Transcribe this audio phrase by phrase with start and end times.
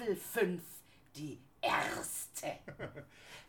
[0.00, 0.62] Staffel 5,
[1.14, 2.46] die erste.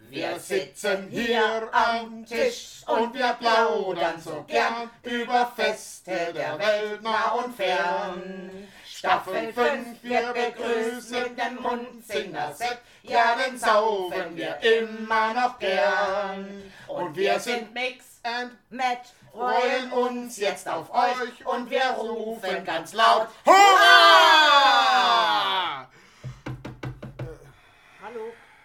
[0.10, 7.30] Wir sitzen hier am Tisch und wir plaudern so gern über Feste der Welt nah
[7.36, 8.68] und fern.
[8.84, 16.64] Staffel 5, wir begrüßen den Mundsinger-Set, ja, den saufen wir immer noch gern.
[16.88, 19.10] Und wir sind Mix and Match.
[19.32, 24.82] freuen uns jetzt auf euch und wir rufen ganz laut Hurra!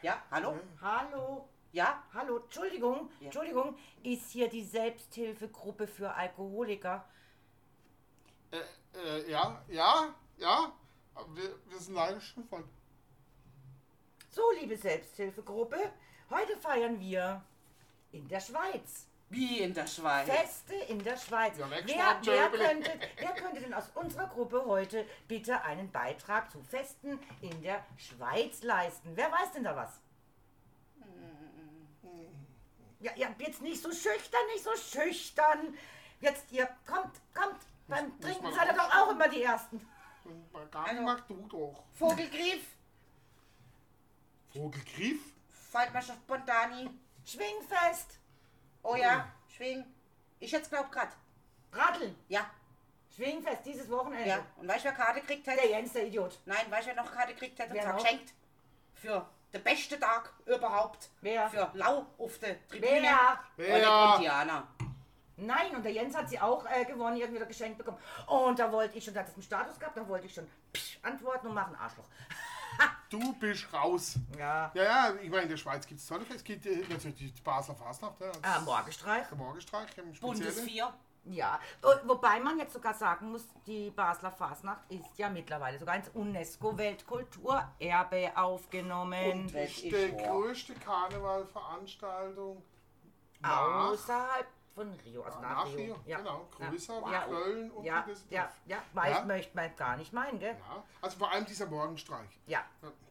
[0.07, 0.57] Ja, hallo?
[0.81, 2.01] hallo, Ja?
[2.15, 3.25] hallo, Entschuldigung, Ja.
[3.25, 7.05] Entschuldigung, ist hier die Selbsthilfegruppe für Alkoholiker?
[8.53, 8.61] Äh,
[8.97, 10.73] äh, ja, ja, ja,
[11.35, 12.63] wir, wir sind leider schon voll.
[14.31, 15.91] So, liebe Selbsthilfegruppe,
[16.31, 17.43] heute feiern wir
[18.13, 19.09] in der Schweiz.
[19.29, 20.29] Wie in der Schweiz.
[20.29, 21.59] Feste in der Schweiz.
[21.59, 26.63] Ja, wer, wer, könnte, wer könnte denn aus unserer Gruppe heute bitte einen Beitrag zu
[26.63, 29.11] Festen in der Schweiz leisten?
[29.17, 30.01] Wer weiß denn da was?
[33.07, 35.77] Ja, ja, jetzt nicht so schüchtern, nicht so schüchtern.
[36.21, 37.61] Jetzt, ihr kommt, kommt.
[37.87, 39.89] Beim muss Trinken man seid ihr doch auch immer die Ersten.
[40.73, 41.85] Gar nicht mag du doch.
[41.93, 42.65] Vogelgriff.
[44.53, 45.21] Vogelgriff?
[46.25, 47.01] Spontan ein.
[47.25, 48.19] Schwingfest.
[48.83, 49.85] Oh ja, schwing.
[50.41, 51.11] Ich jetzt glaub grad.
[51.73, 52.13] Radl.
[52.29, 52.51] Ja,
[53.15, 54.29] Schwingfest dieses Wochenende.
[54.29, 54.47] ja.
[54.57, 55.69] Und weißt du, wer Karte gekriegt Der hätte?
[55.69, 56.41] Jens, der Idiot.
[56.45, 57.71] Nein, weißt du, wer noch Karte gekriegt hätte?
[57.71, 58.03] Und Wer zwar noch?
[58.03, 58.33] geschenkt.
[58.95, 61.11] Für den besten Tag überhaupt.
[61.21, 61.49] Wer?
[61.49, 63.09] Für Lau auf der Tribüne.
[63.57, 63.75] Wer?
[63.77, 64.69] Oleg und Diana.
[65.39, 67.99] Nein, und der Jens hat sie auch äh, gewonnen, irgendwie oder geschenkt bekommen.
[68.27, 70.47] Und da wollte ich schon, da hat es einen Status gehabt, da wollte ich schon
[70.73, 72.05] psch, antworten und machen Arschloch.
[73.09, 74.17] Du bist raus.
[74.37, 74.71] Ja.
[74.75, 76.37] Ja, ja, ich meine, in der Schweiz gibt es tolle Feste.
[76.39, 78.21] Es gibt äh, natürlich die Basler Fastnacht.
[78.21, 79.29] Ja, Ah, Morgenstreich.
[79.29, 80.69] Der Morgenstreich im Bundes Speziellen.
[80.69, 80.95] 4.
[81.29, 81.61] Ja.
[81.83, 86.09] Und, wobei man jetzt sogar sagen muss, die Basler Fasnacht ist ja mittlerweile sogar ins
[86.11, 89.33] UNESCO-Weltkulturerbe aufgenommen.
[89.33, 92.63] Und ist die größte Karnevalveranstaltung
[93.41, 94.47] nach, Außerhalb
[94.77, 95.77] von Rio, also nach, nach Rio.
[95.77, 95.97] Rio.
[96.05, 96.19] Ja.
[96.19, 96.69] Genau, Ja.
[96.69, 97.21] größer wie Ja.
[97.23, 99.25] Köln und Ja, wie das ja, ja, Ja.
[99.25, 100.55] möchte man gar nicht meinen, gell?
[100.55, 102.29] Ja, also vor allem dieser Morgenstreich.
[102.47, 102.63] Ja,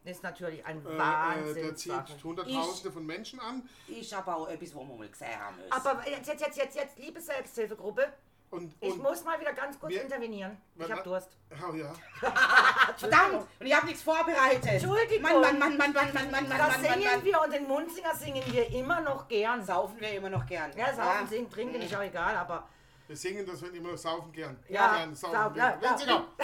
[0.03, 1.64] ist natürlich ein Äh, äh, Wahnsinn.
[1.64, 3.68] der zieht Hunderttausende von Menschen an.
[3.88, 5.72] Ist aber auch etwas, wo wir mal gesehen haben müssen.
[5.72, 8.14] Aber jetzt, jetzt, jetzt, jetzt, jetzt, liebe Selbsthilfegruppe,
[8.51, 10.57] und, und ich muss mal wieder ganz kurz wir, intervenieren.
[10.78, 11.35] Ich habe Durst.
[11.51, 11.94] Oh ja.
[12.97, 13.47] Verdammt!
[13.59, 14.66] Und ich habe nichts vorbereitet.
[14.66, 15.22] Entschuldigung.
[15.22, 16.57] Mann, Mann, Mann, Mann, Mann, Mann, Mann, Mann.
[16.57, 17.25] Das Mann, singen Mann, Mann.
[17.25, 19.66] wir und den Munzinger singen wir immer noch gern.
[19.66, 20.72] Saufen wir immer noch gern.
[20.78, 21.28] Ja, saufen, ja.
[21.28, 22.67] singen, trinken ist auch egal, aber.
[23.07, 24.57] Wir singen das, wenn immer noch saufen gern.
[24.69, 25.35] Ja, gern, saufen.
[25.35, 25.81] Sau, gern.
[25.81, 26.28] Ja, Sie noch.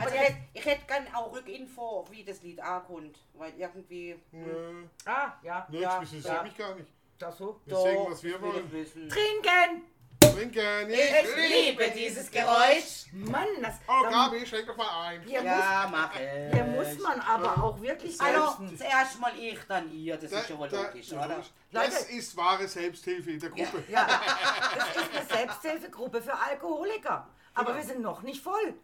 [0.00, 4.18] Also ich hätte, ich hätte gerne auch Rückinfo, wie das Lied ankommt, weil irgendwie...
[4.32, 4.84] Nö.
[5.04, 5.66] Ah, ja.
[5.68, 6.42] Nö, ja, das ja.
[6.42, 6.88] mich gar nicht.
[7.18, 7.60] Das so?
[7.66, 8.70] Wir Doch, singen, was wir wollen.
[8.70, 9.84] Trinken!
[10.20, 13.06] Trinken, Ich liebe dieses Geräusch.
[13.12, 15.22] Mann, das, Oh, da- Gabi, schenk doch mal ein.
[15.22, 16.52] hier, Ja, muss, mach es.
[16.54, 20.16] hier muss man aber auch wirklich Hallo, zuerst mal ich, dann ihr.
[20.16, 21.36] Das Da- ist ja wohl da- logisch, ja, oder?
[21.72, 21.90] Leute.
[21.90, 23.82] Das ist wahre Selbsthilfe in der Gruppe.
[23.88, 24.06] Ja,
[24.76, 27.26] das ist eine Selbsthilfegruppe für Alkoholiker.
[27.54, 28.74] Aber wir sind noch nicht voll.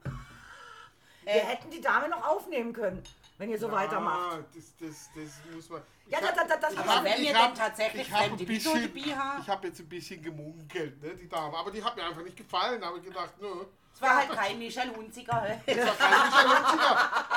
[1.23, 1.41] Wir Äh.
[1.41, 3.03] hätten die Dame noch aufnehmen können,
[3.39, 4.19] wenn ihr so weitermacht.
[4.33, 5.83] Ah, das, das, das muss man.
[6.09, 8.13] Ja, Ich da, hab- da, da, das Aber hab- wenn ich hab- denn tatsächlich ich
[8.13, 8.97] hab bisschen-?
[8.97, 11.57] Ich habe jetzt ein bisschen gemunkelt, ne, die Dame.
[11.57, 12.81] Aber die hat mir einfach nicht gefallen.
[12.81, 13.49] Da habe ich gedacht, nö,
[13.95, 15.59] Es war halt kein Michel Hunziger.
[15.67, 17.11] das war kein Michael Hunziker.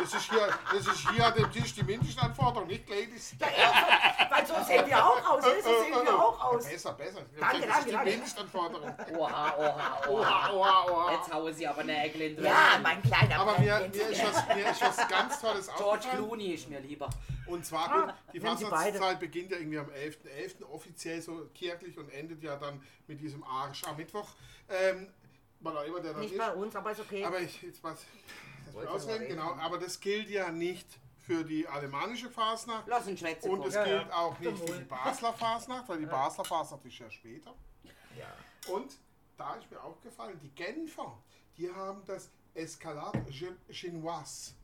[0.00, 3.34] Das ist hier, das ist hier an dem Tisch die Mindestanforderung, nicht Ladies.
[3.40, 5.50] Ja, ja, weil so sehen wir auch aus, ne?
[5.62, 6.64] so sehen wir auch aus.
[6.64, 7.20] Besser, besser.
[7.38, 8.10] Danke, das danke, ist die.
[8.10, 8.94] Mindestanforderung.
[9.16, 10.50] Oha, oha, oha.
[10.52, 11.12] Oha, oha.
[11.12, 14.48] Jetzt hauen sie aber Nägel in den Ja, mein kleiner Aber mir, mir, ist was,
[14.54, 16.16] mir ist was ganz Tolles George aufgefallen.
[16.26, 17.08] Clooney ist mir lieber.
[17.46, 20.64] Und zwar, Ah, gut, die Fastnachtszeit beginnt ja irgendwie am 11.11.
[20.70, 24.28] offiziell so kirchlich und endet ja dann mit diesem Arsch am Mittwoch.
[24.68, 25.08] Ähm,
[25.60, 26.38] weil auch immer der Nicht ist.
[26.38, 27.24] bei uns, aber ist okay.
[27.24, 28.04] Aber ich, jetzt was,
[28.76, 29.54] ausreden, genau.
[29.54, 30.86] Aber das gilt ja nicht
[31.18, 32.86] für die alemannische Fastnacht.
[32.86, 33.50] Lass uns schwätzen.
[33.50, 33.74] Und es.
[33.74, 34.14] Ja, gilt ja.
[34.14, 34.84] auch nicht für die.
[34.84, 37.54] Basler Fastnacht, weil die Basler Fastnacht ist ja später.
[38.16, 38.72] ja.
[38.72, 38.98] Und
[39.36, 41.16] da ist mir aufgefallen, die Genfer,
[41.56, 43.24] die haben das Escalade
[43.70, 44.54] Chinoise.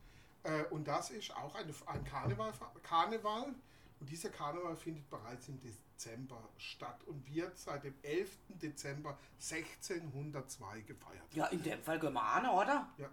[0.42, 2.52] Äh, und das ist auch eine, ein Karneval,
[2.82, 3.54] Karneval.
[4.00, 8.36] Und dieser Karneval findet bereits im Dezember statt und wird seit dem 11.
[8.48, 11.34] Dezember 1602 gefeiert.
[11.34, 12.92] Ja, in dem Fall gehen wir an, oder?
[12.98, 13.08] Ja,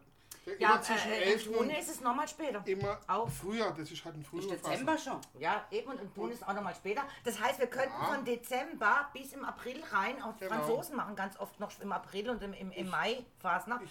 [0.58, 1.46] Ja, immer zwischen äh, 11.
[1.48, 2.64] im und Juni ist es nochmal später.
[2.66, 3.30] immer Auch.
[3.30, 3.72] früher.
[3.78, 5.20] Das ist halt ein Ist Dezember schon.
[5.40, 7.04] Ja, eben und im Juni ist auch nochmal später.
[7.24, 8.08] Das heißt, wir könnten Ja.
[8.16, 10.56] von Dezember bis im April rein, auch die Genau.
[10.56, 13.84] Franzosen machen ganz oft noch im April und im, im, im Mai Fasnacht.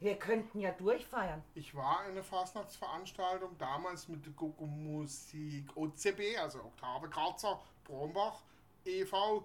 [0.00, 1.42] Wir könnten ja durchfeiern.
[1.54, 8.40] Ich war in einer Fastnachtsveranstaltung, damals mit der Gogo-Musik OCB, also Oktave Kratzer, Brombach,
[8.86, 9.44] e.V.,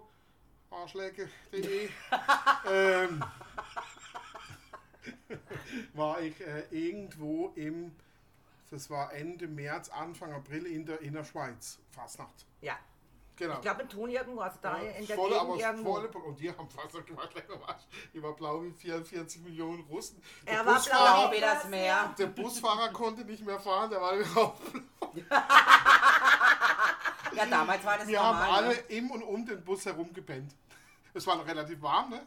[0.70, 1.88] Arschläge.de.
[2.70, 3.22] ähm,
[5.94, 7.92] war ich äh, irgendwo im
[8.70, 11.78] Das war Ende März, Anfang April in der, in der Schweiz.
[11.90, 12.46] Fastnacht.
[12.60, 12.76] Ja.
[13.36, 13.54] Genau.
[13.54, 16.50] Ich glaube Thun irgendwo, also da Ja, in der volle, Gegend aber volle, und die
[16.50, 17.88] haben Fastnacht gemacht.
[18.12, 20.22] Die war blau wie 44 Millionen Russen.
[20.46, 22.14] Der Er war Busfahrer, blau wie das Meer.
[22.16, 24.60] Der Busfahrer konnte nicht mehr fahren, der war auf.
[27.36, 28.64] Ja, damals war das Wir haben normal.
[28.64, 28.80] alle ne?
[28.88, 30.54] im und um den Bus herum gepennt.
[31.12, 32.26] Es war noch relativ warm, ne?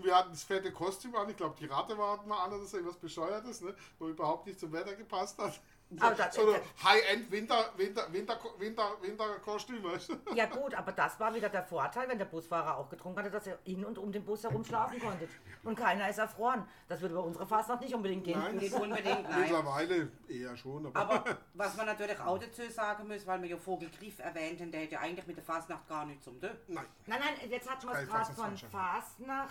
[0.00, 1.28] Und wir hatten das fette Kostüm an.
[1.28, 3.74] Ich glaube, die Ratte war wir an, das ist irgendwas Bescheuertes, ne?
[3.98, 5.60] Wo überhaupt nicht zum Wetter gepasst hat.
[5.98, 10.34] Aber das- so eine High-End Winter, Winter, Winter, Winter, Winterkostüm, weißt du?
[10.34, 13.46] Ja gut, aber das war wieder der Vorteil, wenn der Busfahrer auch getrunken hatte, dass
[13.46, 15.28] er in und um den Bus herum schlafen konnte.
[15.64, 16.66] Und keiner ist erfroren.
[16.88, 18.38] Das würde bei unserer Fastnacht nicht unbedingt gehen.
[18.38, 18.56] Nein.
[18.56, 19.40] Nicht unbedingt, nein.
[19.40, 23.56] Mittlerweile eher schon, aber, Aber was man natürlich auch dazu sagen muss, weil wir ja
[23.56, 26.50] Vogelgriff erwähnt haben, der hätte eigentlich mit der Fastnacht gar nichts zum tun.
[26.68, 26.84] nein.
[27.06, 29.48] Nein, nein, jetzt wir Drei es gerade von Fastnachtsveranstaltungen.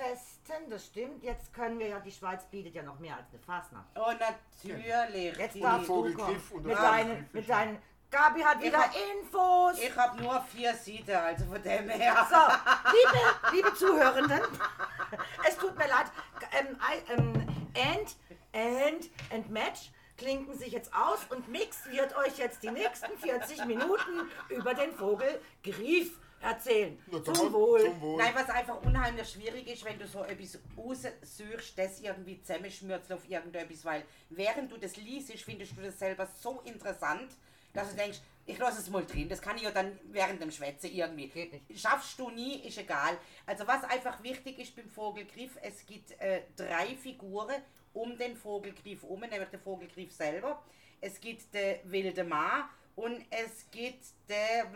[0.00, 1.22] Fastnachtsfesten, das stimmt.
[1.22, 3.86] Jetzt können wir ja, die Schweiz bietet ja noch mehr als eine Fastnacht.
[3.94, 5.36] Oh, natürlich.
[5.36, 6.66] Jetzt Die- darfst du Vogelgriff kommen.
[6.66, 7.78] Mit deinen, mit deinen,
[8.10, 9.78] Gabi hat Ich wieder hab- Infos.
[9.80, 12.26] Ich habe nur vier Seiten, also von dem her.
[12.28, 14.40] So, liebe, liebe Zuhörenden,
[15.48, 16.06] es tut mir leid,
[16.58, 16.76] ähm,
[17.08, 18.16] ähm, and,
[18.52, 23.64] and, and Match klinken sich jetzt aus und Mix wird euch jetzt die nächsten 40
[23.66, 26.98] Minuten über den Vogel Grief erzählen.
[27.10, 27.80] Na, Zum Wohl.
[27.80, 28.18] Zum Wohl.
[28.18, 33.28] Nein, was einfach unheimlich schwierig ist, wenn du so etwas raussuchst, das irgendwie zusammenschmürzt auf
[33.28, 37.36] irgendetwas, weil während du das liest, findest du das selber so interessant,
[37.72, 40.50] dass du denkst, ich lasse es mal drin, das kann ich ja dann während dem
[40.50, 41.28] Schwätzen irgendwie.
[41.28, 41.80] Geht nicht.
[41.80, 43.16] Schaffst du nie, ist egal.
[43.46, 49.04] Also was einfach wichtig ist beim Vogelgriff, es gibt äh, drei Figuren um den Vogelgriff
[49.04, 50.62] um, nämlich der Vogelgriff selber.
[51.00, 54.66] Es gibt der wilde Ma und es gibt der,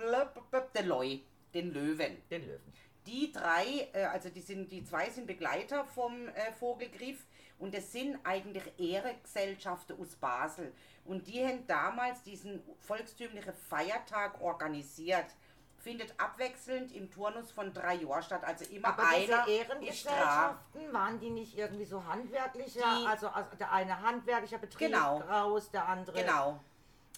[0.75, 1.19] der Leu,
[1.55, 2.23] den Löwen.
[2.29, 2.73] Den Löwen.
[3.07, 7.27] Die drei, äh, also die sind, die zwei sind Begleiter vom äh, Vogelgriff
[7.59, 10.73] und das sind eigentlich Ehrengesellschaften aus Basel.
[11.05, 15.27] Und die haben damals diesen volkstümlichen Feiertag organisiert.
[15.77, 18.43] Findet abwechselnd im Turnus von drei Jahren statt.
[18.43, 19.49] Also immer Aber diese einer dran.
[19.51, 22.81] Ehrengesellschaften, waren die nicht irgendwie so handwerklicher?
[22.81, 25.19] Die- also, also der eine handwerklicher Betrieb Genau.
[25.19, 26.19] raus, der andere.
[26.19, 26.59] Genau.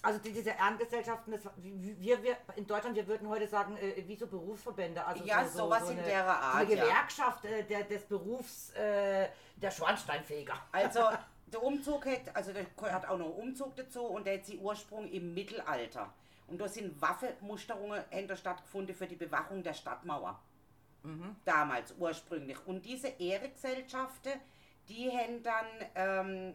[0.06, 4.14] Also die, diese Ehrengesellschaften, das, wir, wir in Deutschland, wir würden heute sagen, äh, wie
[4.14, 5.04] so Berufsverbände.
[5.04, 6.84] Also Ja, so, so, sowas so in eine, der so Art, eine ja.
[6.84, 10.54] Gewerkschaft äh, der, des Berufs äh, der Schornsteinfeger.
[10.70, 11.00] Also
[11.48, 14.60] der Umzug hat, also der hat auch noch einen Umzug dazu und der hat seinen
[14.60, 16.12] Ursprung im Mittelalter.
[16.46, 20.40] Und da sind Waffenmusterungen hinter stattgefunden für die Bewachung der Stadtmauer.
[21.44, 22.58] Damals ursprünglich.
[22.64, 24.34] Und diese Ehrengesellschaften,
[24.88, 25.66] die haben dann,
[25.96, 26.54] ähm,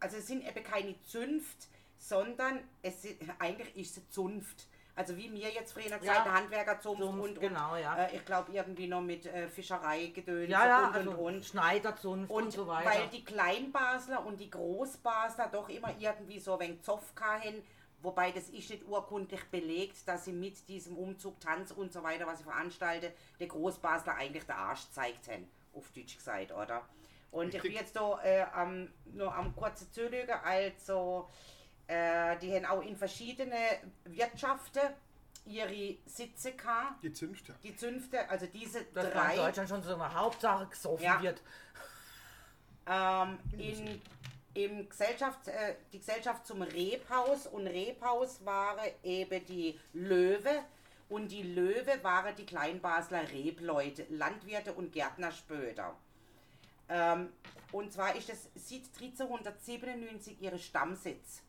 [0.00, 1.68] also es sind eben keine Zünft,
[1.98, 3.06] sondern es
[3.38, 4.66] eigentlich ist es Zunft.
[4.94, 6.24] Also wie mir jetzt früher gesagt, Ja.
[6.24, 7.94] der Handwerkerzunft Zunft, und, und genau, ja.
[8.06, 11.44] äh, ich glaube irgendwie noch mit äh, Fischerei gedöns Ja, ja, und, also und, und.
[11.44, 12.90] Schneiderzunft und, Und so weiter.
[12.90, 17.62] weil die Kleinbasler und die Großbasler doch immer irgendwie so ein wenig Zoff haben,
[18.02, 22.26] wobei das ist nicht urkundlich belegt, dass sie mit diesem Umzug, Tanz und so weiter,
[22.26, 26.82] was sie veranstalten, der Großbasler eigentlich der Arsch zeigt haben, auf Deutsch gesagt, oder?
[27.30, 31.57] Und ich bin jetzt da äh, am, nur am kurzen Zülüge, also äh,
[31.88, 33.56] die haben auch in verschiedene
[34.04, 34.80] Wirtschaften
[35.46, 37.54] ihre Sitze gehabt, Die Zünfte.
[37.62, 39.36] die Zünfte, also diese das war in drei.
[39.36, 41.22] Deutschland schon so eine Hauptsache gesoffen Ja.
[41.22, 41.40] wird.
[42.86, 44.02] ähm, in,
[44.54, 50.62] im Gesellschaft, äh, die Gesellschaft zum Rebhaus und Rebhaus waren eben die Löwe
[51.08, 55.96] und die Löwe waren die Kleinbasler Rebleute, Landwirte und Gärtner später.
[56.90, 57.32] Ähm,
[57.72, 61.42] und zwar ist es seit 1397 ihre Stammsitz.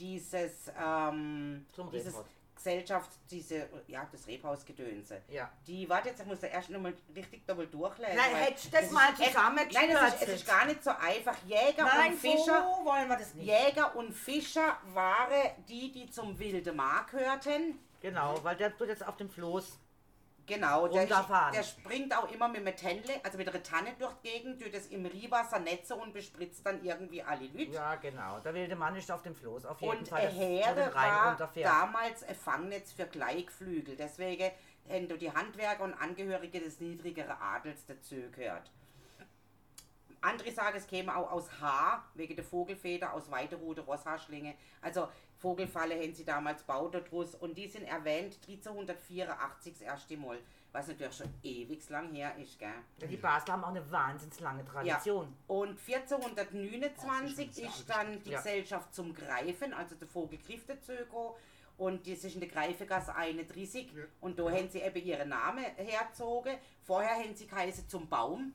[0.00, 2.14] Dieses, ähm, dieses.
[2.60, 5.22] Gesellschaft, diese, ja, das Rebhausgedönse.
[5.28, 5.50] Ja.
[5.66, 8.16] Die, warte jetzt, ich muss da erst nochmal richtig doppel durchlesen.
[8.16, 9.74] Nein, hättest du das es mal zusammengekürzt.
[9.74, 11.36] Nein, es ist, ist gar nicht so einfach.
[11.46, 13.46] Jäger Nein, und Fischer, so wollen wir das nicht.
[13.46, 17.78] Jäger und Fischer waren die, die zum Wilde Mar gehörten.
[18.02, 19.78] Genau, weil der tut jetzt auf dem Floß.
[20.50, 24.60] Genau, der, der springt auch immer mit Tändle, also mit einer Tanne durch die Gegend,
[24.60, 27.70] tut das im Riewasser Netze und bespritzt dann irgendwie alle Leute.
[27.70, 28.40] Ja, genau.
[28.40, 29.64] Der wilde Mann ist auf dem Floß.
[29.66, 30.22] Auf jeden Und Fall.
[30.22, 33.94] den Heere war damals ein Fangnetz für Gleichflügel.
[33.94, 34.50] Deswegen
[34.88, 38.72] haben die Handwerker und Angehörige des niedrigeren Adels dazu gehört.
[40.20, 44.54] Andere sagen, es käme auch aus Haar, wegen der Vogelfeder, aus Weiderude, Rosshaarschlinge.
[44.82, 45.08] Also
[45.40, 50.38] Vogelfalle haben sie damals gebaut daraus und die sind erwähnt 1384 das erste Mal,
[50.70, 52.68] was natürlich schon ewig lang her ist, gell?
[52.98, 55.34] Ja, Die Basler haben auch eine wahnsinns lange Tradition.
[55.48, 58.38] Und 1429 Das ist ist dann die Ja.
[58.38, 61.34] Gesellschaft zum Greifen, also der Vogelgriff dazu gekommen.
[61.78, 63.90] Und das ist in der Greifegasse 31.
[63.94, 64.02] Ja.
[64.20, 66.54] Und da haben sie eben ihren Namen hergezogen.
[66.82, 68.52] Vorher haben sie geheißen zum Baum,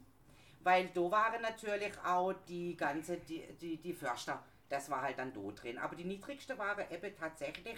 [0.62, 5.34] weil da waren natürlich auch die ganze, die, die, die Förster, das war halt dann
[5.34, 5.77] da drin.
[5.77, 7.77] Aber die niedrigste waren eben tatsächlich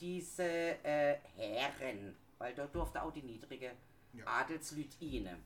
[0.00, 3.72] diese äh, Herren, weil da durfte auch die niedrige
[4.12, 4.24] Ja.
[4.26, 5.42] Adelsleute rein.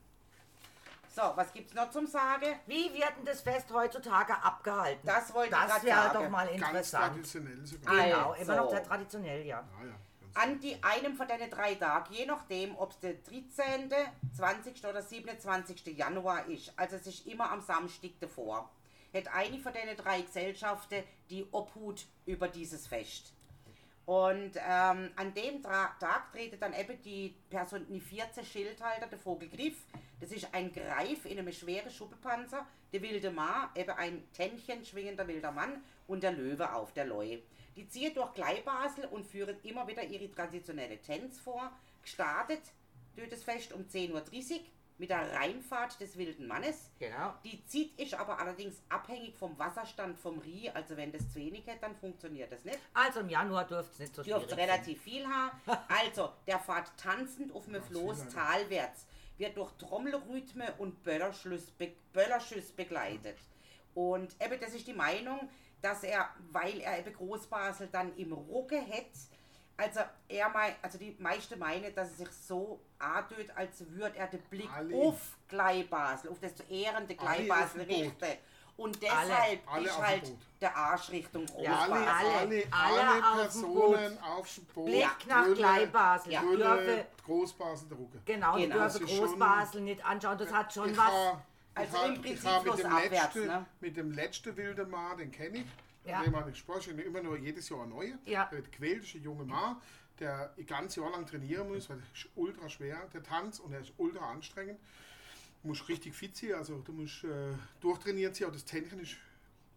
[1.09, 2.45] So, was gibt's noch zum Sagen?
[2.67, 5.01] Wie wird denn das Fest heutzutage abgehalten?
[5.05, 7.05] Das wollte ich Das wäre doch mal Ganz interessant.
[7.13, 7.93] traditionell sogar.
[7.93, 8.43] Ah, Genau, Also.
[8.43, 9.67] immer noch sehr traditionell, ja.
[9.79, 9.93] Ja, ja.
[10.21, 13.91] ganz An die einem von den drei Tagen, je nachdem, ob es der 13.,
[14.35, 14.85] 20.
[14.85, 15.87] oder 27.
[15.97, 18.69] Januar ist, also es ist immer am Samstag davor,
[19.13, 23.33] hat eine von den drei Gesellschaften die Obhut über dieses Fest.
[24.07, 29.83] Und ähm, an dem Tra Tag treten dann eben die personifizierte Schildhalter, der Vogelgriff.
[30.21, 35.27] Das ist ein Greif in einem schweren Schuppenpanzer, der wilde Ma, eben ein Tännchen schwingender
[35.27, 37.39] wilder Mann und der Löwe auf der Leu.
[37.75, 41.69] Die ziehen durch Gleibasel und führen immer wieder ihre traditionelle Tänze vor.
[42.01, 42.61] Gestartet
[43.17, 44.59] durch das Fest um 10.30 Uhr
[44.97, 46.89] mit der Reinfahrt des wilden Mannes.
[46.99, 47.33] Genau.
[47.43, 50.69] Die Zeit ist aber allerdings abhängig vom Wasserstand vom Rie.
[50.71, 52.79] Also wenn das zu wenig hat, dann funktioniert das nicht.
[52.93, 55.51] Also im Januar dürfte es nicht so schwierig Dürfte relativ viel haben.
[55.87, 59.05] Also, der fährt tanzend auf dem Floß talwärts,
[59.37, 63.37] wird durch Trommelrhythme und Böllerschüss, be Böllerschüss begleitet.
[63.93, 65.49] Und eben, das ist die Meinung,
[65.81, 69.11] dass er, weil er eben Großbasel dann im Rucke hat,
[69.77, 74.27] also er mei also die meisten meinen, dass er sich so antut, als würde er
[74.27, 74.95] den Blick Alle.
[74.95, 78.37] auf Gleibasel, auf das zu ehrende Gleibasel richten.
[78.75, 80.31] Und deshalb Alle ist halt
[80.61, 82.07] der Arsch Richtung Ja, Großbasel.
[82.07, 84.85] alle, alle, alle, alle Personen auf dem Boot.
[84.85, 86.31] Blick nach Gleibasel.
[86.33, 86.41] Ja.
[86.41, 88.19] Dürfe, Großbasel, der Rucke.
[88.23, 88.75] genau, die Genau.
[88.75, 90.37] dürfe Großbasel nicht anschauen.
[90.37, 91.05] Das hat schon ich was.
[91.07, 91.41] Ha,
[91.73, 93.65] Also ich ha, im Prinzip ha mit, dem flussabwärts, letzten, ne?
[93.79, 95.65] mit dem letzten wilden Mann, den kenne ich.
[96.07, 96.23] Ja.
[96.23, 98.17] Dem habe ich gesprochen, immer nur jedes Jahr ein neuer.
[98.25, 98.49] Ja.
[98.51, 99.77] Der ein junger Mann,
[100.19, 103.73] der ein ganzes Jahr lang trainieren muss, weil das ist ultra schwer, der Tanz, und
[103.73, 104.79] er ist ultra anstrengend.
[105.61, 109.17] Du musst richtig fit sein, also du musst äh, durchtrainiert sein, aber das Tänchen ist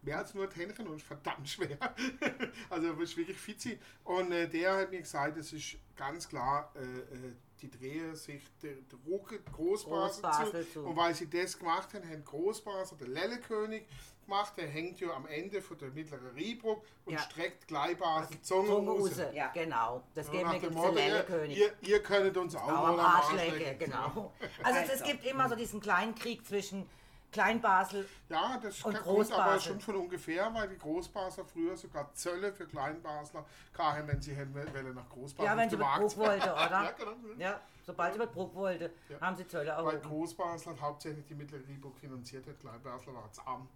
[0.03, 1.79] mehr als nur ein Tänchen und ist verdammt schwer.
[2.71, 3.79] also du musst wirklich fit sein.
[4.05, 8.43] Und äh, der hat mir gesagt, es ist ganz klar, äh, äh, die drehen sich
[8.63, 10.73] der, der Rucke Großbasel, Großbasel zu.
[10.73, 10.87] zu.
[10.87, 13.85] Und weil sie das gemacht haben, haben Großbasel, der Lellekönig,
[14.25, 14.53] gemacht.
[14.57, 17.19] Der hängt ja am Ende von der mittleren Riebrück und Ja.
[17.21, 19.19] streckt Gleibasel die Zunge Zunge raus.
[19.19, 19.27] raus.
[19.35, 19.49] Ja.
[19.53, 20.03] Genau.
[20.15, 21.59] Das geht mir Motto, den ihr, Lellekönig.
[21.59, 24.33] ihr, ihr könnt uns auch, Auch mal am Arsch lecken, genau.
[24.63, 25.05] Also, es Also.
[25.05, 26.87] gibt immer so diesen kleinen Krieg zwischen
[27.33, 28.09] Kleinbasel.
[28.29, 32.67] Ja, das Und kommt aber schon von ungefähr, weil die Großbasler früher sogar Zölle für
[32.67, 36.01] Kleinbasler kamen, wenn sie wollen nach Großbasel Ja, wenn sie Markt.
[36.01, 36.71] Bruck wollte, oder?
[36.71, 37.13] ja, genau.
[37.39, 39.21] Ja, sobald sie mit Bruck wollte, Ja.
[39.21, 40.09] haben sie Zölle Weil erhoben.
[40.09, 43.69] Großbasel hat hauptsächlich die mittlere Riebrück finanziert hat, Kleinbasler war jetzt arm.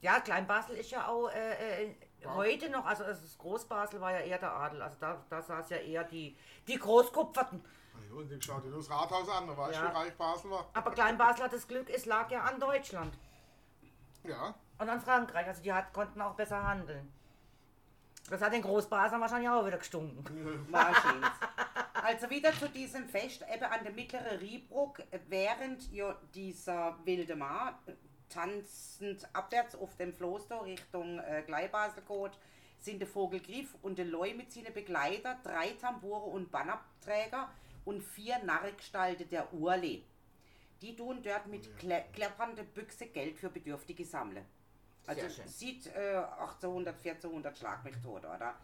[0.00, 2.34] Ja, Kleinbasel ist ja auch äh, äh, Ja.
[2.34, 5.78] heute noch, also das Großbasel war ja eher der Adel, also da, da saß ja
[5.78, 6.36] eher die,
[6.66, 7.64] die Großkupferten.
[8.08, 9.90] Ja, und dann schaut dir das Rathaus an, da weißt du, Ja.
[9.90, 10.66] wie reich Basel war.
[10.74, 13.14] Aber Kleinbasel hat das Glück, es lag ja an Deutschland
[14.24, 17.12] Ja, und an Frankreich, also die hat, konnten auch besser handeln.
[18.28, 20.66] Das hat den Großbaslern wahrscheinlich auch wieder gestunken.
[20.72, 21.30] Wahrscheinlich.
[21.94, 27.74] Also wieder zu diesem Fest, eben an der mittleren Riebruck, während ja dieser wilde Mann
[27.86, 27.92] äh,
[28.28, 32.32] tanzend abwärts auf dem Floß da Richtung äh, Gleibasel geht,
[32.80, 37.48] sind der Vogelgriff und der Leu mit seinen Begleiter, drei Tambure und Bannerträger
[37.86, 40.04] und vier Narrgestalten der Urli.
[40.82, 44.44] Die tun dort mit klappernder Büchse Geld für Bedürftige sammeln.
[45.06, 48.56] Also sieht äh, 1800, 1400 Schlag mich tot, oder?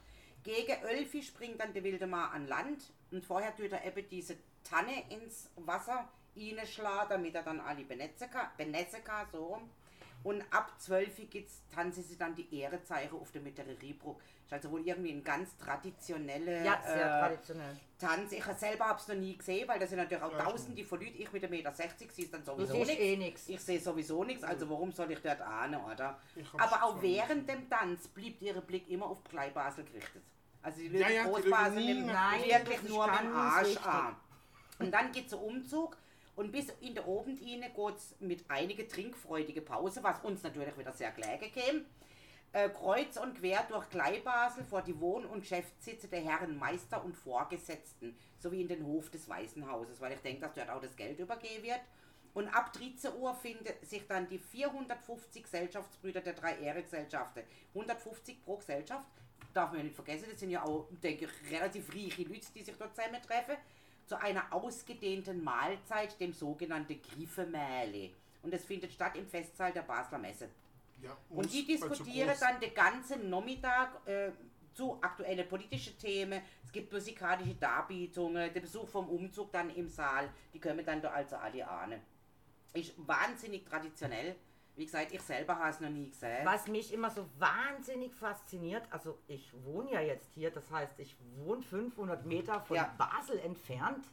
[0.43, 4.37] Gegen Ölfi springt dann der wilde Mann an Land und vorher tut er eben diese
[4.65, 6.09] Tanne ins Wasser
[6.67, 9.71] schlagen, damit er dann alle benetzen kann, benetzen kann, so rum.
[10.25, 14.21] Und ab 12 geht's, tanzen sie dann die Ehrezeichen auf der mittleren Riebruck.
[14.53, 17.77] Ist also wohl irgendwie ein ganz traditioneller Ja, sehr äh, traditionell.
[17.99, 18.33] Tanz.
[18.33, 21.01] Ich selber habe es noch nie gesehen, weil das sind natürlich auch Ja, tausende von
[21.01, 21.15] Leuten.
[21.19, 22.99] Ich mit 1,60 Meter sehe dann sowieso nichts.
[22.99, 23.49] eh nichts.
[23.49, 26.19] Ich sehe sowieso nichts, also warum soll ich dort ahnen, oder?
[26.59, 30.23] Aber auch während dem Tanz blieb ihr Blick immer auf Kleinbasel gerichtet.
[30.61, 34.17] Also die Ja, ja, Großbasel nimmt Nein, wirklich nur mit dem Arsch an.
[34.81, 35.97] Und dann geht es Umzug
[36.37, 40.93] und bis in der Abendine geht es mit einigen trinkfreudigen Pause, was uns natürlich wieder
[40.93, 41.85] sehr gelegen käme.
[42.55, 47.17] Äh, kreuz und quer durch Kleinbasel vor die Wohn- und Geschäftssitze der Herren Meister und
[47.17, 50.95] Vorgesetzten sowie in den Hof des Weißen Hauses, weil ich denke, dass dort auch das
[50.95, 51.81] Geld übergehen wird.
[52.35, 57.43] Und ab 13 Uhr finden sich dann die 450 Gesellschaftsbrüder der drei Ehrengesellschaften.
[57.75, 59.09] 150 pro Gesellschaft.
[59.55, 62.77] Darf man nicht vergessen, das sind ja auch, denke ich, relativ reiche Leute, die sich
[62.77, 63.57] dort zusammentreffen.
[64.07, 68.11] Zu einer ausgedehnten Mahlzeit, dem sogenannten Griffemähle.
[68.43, 70.51] Und das findet statt im Festsaal der Basler Messe.
[71.03, 74.33] Ja, Und die diskutieren dann den ganzen Nachmittag äh,
[74.73, 76.41] zu aktuellen politischen Themen.
[76.65, 80.31] Es gibt musikalische Darbietungen, der Besuch vom Umzug dann im Saal.
[80.55, 82.01] Die können dann da also alle ahnen.
[82.73, 84.35] ist wahnsinnig traditionell.
[84.75, 86.47] Wie gesagt, ich selber habe es noch nie gesehen.
[86.47, 91.15] Was mich immer so wahnsinnig fasziniert, also ich wohne ja jetzt hier, das heißt, ich
[91.37, 92.95] wohne 500 Meter von Ja.
[92.97, 94.07] Basel entfernt.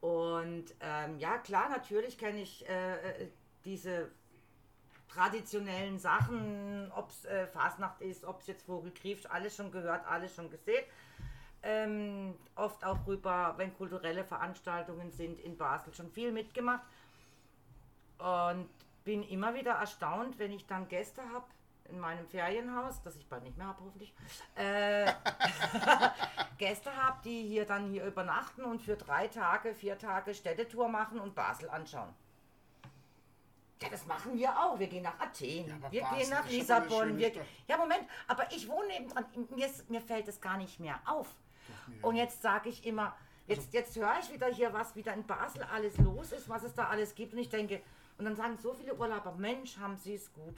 [0.00, 3.28] Und ähm, ja, klar, natürlich kenne ich äh, äh,
[3.64, 4.10] diese
[5.08, 10.06] traditionellen Sachen, ob es äh, Fasnacht ist, ob es jetzt Vogel krieft, alles schon gehört,
[10.06, 10.84] alles schon gesehen.
[11.62, 16.84] Ähm, oft auch rüber, wenn kulturelle Veranstaltungen sind in Basel, schon viel mitgemacht.
[18.18, 18.68] Und
[19.04, 21.46] bin immer wieder erstaunt, wenn ich dann Gäste habe
[21.88, 24.12] in meinem Ferienhaus, das ich bald nicht mehr habe hoffentlich,
[24.56, 25.12] äh,
[26.58, 31.20] Gäste habe, die hier dann hier übernachten und für drei Tage, vier Tage Städtetour machen
[31.20, 32.12] und Basel anschauen.
[33.82, 34.78] Ja, das machen wir auch.
[34.78, 37.18] Wir gehen nach Athen, Ja, wir gehen nach Lissabon.
[37.18, 37.32] Wir,
[37.68, 39.26] ja, Moment, aber ich wohne nebendran.
[39.54, 41.28] Mir, ist- mir fällt es gar nicht mehr auf.
[42.02, 43.14] Und jetzt sage ich immer,
[43.48, 46.62] Also jetzt, jetzt höre ich wieder hier, was wieder in Basel alles los ist, was
[46.62, 47.32] es da alles gibt.
[47.34, 47.80] Und ich denke,
[48.18, 50.56] und dann sagen so viele Urlauber, Mensch, haben sie es gut.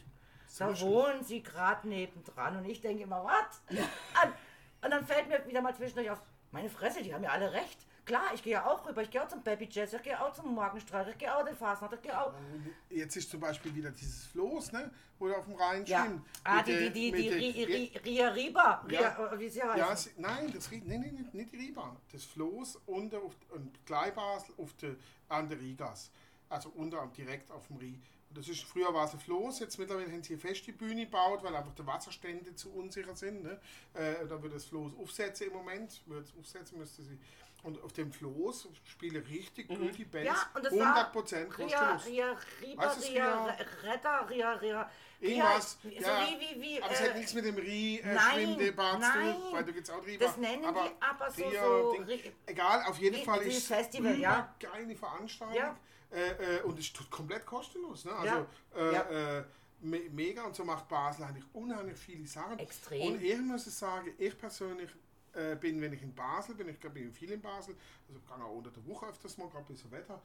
[0.59, 0.89] Da schön.
[0.89, 2.57] wohnen sie gerade nebendran.
[2.57, 3.61] Und ich denke immer, was?
[3.69, 4.35] Und,
[4.85, 7.79] und dann fällt mir wieder mal zwischendurch auf, meine Fresse, die haben ja alle recht.
[8.09, 10.33] Klar, ich gehe ja auch rüber, ich gehe auch zum Baby Jazz, ich gehe auch
[10.33, 12.33] zum Morgenstreich, ich gehe auch den Fasnacht, ich gehe auch.
[12.89, 14.91] Jetzt ist zum Beispiel wieder dieses Floß, ne?
[15.19, 16.07] wo auf dem Rhein Ja.
[16.07, 16.23] schwimmt.
[16.43, 19.31] Ah, die, die, die, die der- Ri- Ri- Ria Riba, Ja.
[19.35, 19.77] äh, wie sie heißt.
[19.79, 21.95] Ja, sie, nein, das nee, nee, nicht, die Riba.
[22.11, 24.97] Das Floß unter auf, und Gleibasel auf der,
[25.29, 26.11] an der Rigas.
[26.49, 27.99] Also unter direkt auf dem Rie.
[28.31, 31.43] Das ist, früher war es ein Floß, jetzt mittlerweile haben sie eine feste Bühne gebaut,
[31.43, 33.43] weil einfach die Wasserstände zu unsicher sind.
[33.43, 33.61] Ne?
[33.93, 36.01] Äh, da wird das Floß aufsetzen im Moment.
[36.07, 37.19] Wird es aufsetzen, müsste sie.
[37.65, 40.13] Und auf dem Floß spielen richtig gute Bands.
[40.13, 40.25] Mhm.
[40.25, 42.07] Ja, und das 100% war Ria, kostenlos.
[42.07, 43.45] Ria, Riba, Was ist Ria, Ria?
[43.53, 44.91] Re- Retter, Ria, Ria.
[45.21, 47.99] Irgendwas, Ria, ja, so wie, wie, wie, aber es äh, hat nichts mit dem Rie
[47.99, 48.57] äh, nein.
[48.57, 50.25] tun, weil du gibt's auch Riba.
[50.25, 54.55] Das nennen die aber so- Ria, so Ding, egal, auf jeden Fall ist Festival, ja.
[54.61, 55.57] geile Veranstaltung.
[55.57, 55.77] Ja.
[56.11, 58.05] Äh, äh, und es ist tut komplett kostenlos.
[58.05, 58.13] Ne?
[58.15, 58.47] Also Ja.
[58.77, 59.39] äh, Ja.
[59.41, 59.45] äh,
[59.81, 62.59] me mega und so macht Basel eigentlich unheimlich viele Sachen.
[62.61, 63.15] Extrem.
[63.15, 64.91] Und ich muss sagen, ich persönlich
[65.39, 67.75] äh, bin, wenn ich in Basel bin, ich bin viel in Basel,
[68.09, 70.21] also kann auch unter der Woche öfters mal, gerade bei so Wetter.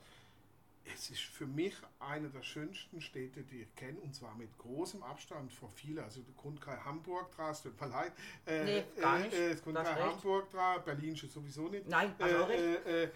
[0.94, 5.02] Es ist für mich eine der schönsten Städte, die ich kenne, und zwar mit großem
[5.02, 6.04] Abstand vor vielen.
[6.04, 8.12] Also, der kein Hamburg dran, es tut mir leid.
[8.46, 9.32] Äh, Nee, gar äh, nicht.
[9.34, 9.50] Äh,
[9.96, 10.12] recht.
[10.12, 11.88] Hamburg dran, Berlin schon sowieso nicht.
[11.88, 12.86] Nein, auch recht.
[12.86, 13.10] äh, äh,